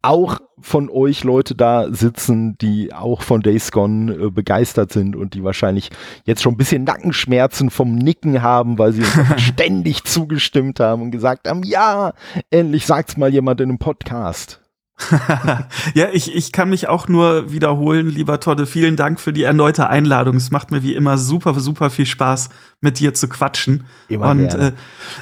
[0.03, 5.35] auch von euch Leute da sitzen, die auch von Days Gone äh, begeistert sind und
[5.35, 5.91] die wahrscheinlich
[6.25, 11.11] jetzt schon ein bisschen Nackenschmerzen vom Nicken haben, weil sie uns ständig zugestimmt haben und
[11.11, 12.13] gesagt haben, ja,
[12.51, 14.60] endlich sagt's mal jemand in einem Podcast.
[15.95, 18.67] ja, ich, ich kann mich auch nur wiederholen, lieber Todde.
[18.67, 20.37] Vielen Dank für die erneute Einladung.
[20.37, 23.85] Es macht mir wie immer super, super viel Spaß, mit dir zu quatschen.
[24.09, 24.73] Immer Und äh,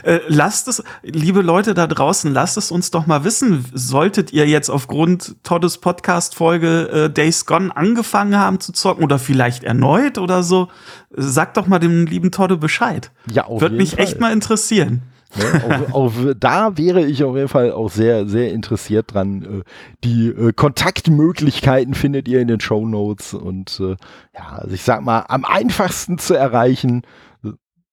[0.03, 3.65] äh, lasst es, liebe Leute da draußen, lasst es uns doch mal wissen.
[3.73, 9.65] Solltet ihr jetzt aufgrund Toddes Podcast-Folge äh, Days Gone angefangen haben zu zocken oder vielleicht
[9.65, 10.69] erneut oder so,
[11.11, 13.11] sagt doch mal dem lieben Todde Bescheid.
[13.31, 14.01] Ja, auf Würde mich Fall.
[14.01, 15.03] echt mal interessieren.
[15.37, 15.87] Ne?
[15.93, 19.43] Auf, auf, da wäre ich auf jeden Fall auch sehr, sehr interessiert dran.
[19.43, 19.63] Äh,
[20.05, 23.97] die äh, Kontaktmöglichkeiten findet ihr in den Show Notes und äh,
[24.35, 27.03] ja, also ich sag mal, am einfachsten zu erreichen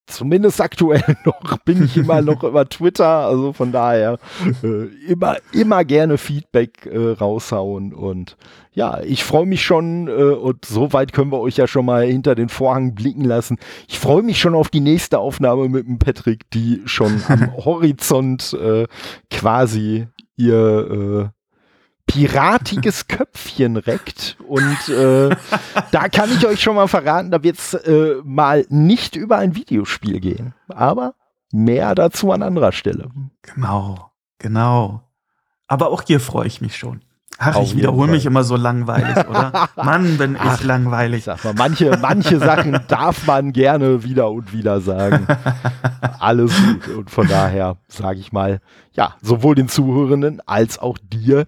[0.08, 4.18] zumindest aktuell noch bin ich immer noch über Twitter, also von daher
[4.64, 8.38] äh, immer immer gerne Feedback äh, raushauen und
[8.74, 12.06] ja, ich freue mich schon äh, und so weit können wir euch ja schon mal
[12.06, 13.58] hinter den Vorhang blicken lassen.
[13.88, 18.54] Ich freue mich schon auf die nächste Aufnahme mit dem Patrick, die schon am Horizont
[18.54, 18.86] äh,
[19.32, 21.35] quasi ihr äh,
[22.06, 24.38] piratiges Köpfchen reckt.
[24.48, 25.36] Und äh,
[25.92, 29.56] da kann ich euch schon mal verraten, da wird es äh, mal nicht über ein
[29.56, 30.54] Videospiel gehen.
[30.68, 31.16] Aber
[31.52, 33.10] mehr dazu an anderer Stelle.
[33.42, 35.02] Genau, genau.
[35.68, 37.02] Aber auch hier freue ich mich schon.
[37.38, 39.68] Ach, Auf ich wiederhole mich immer so langweilig, oder?
[39.76, 41.26] Mann, bin Ach, ich langweilig.
[41.26, 45.28] Sag mal, manche, manche Sachen darf man gerne wieder und wieder sagen.
[46.20, 46.96] Alles gut.
[46.96, 48.62] Und von daher sage ich mal,
[48.94, 51.48] ja, sowohl den Zuhörenden als auch dir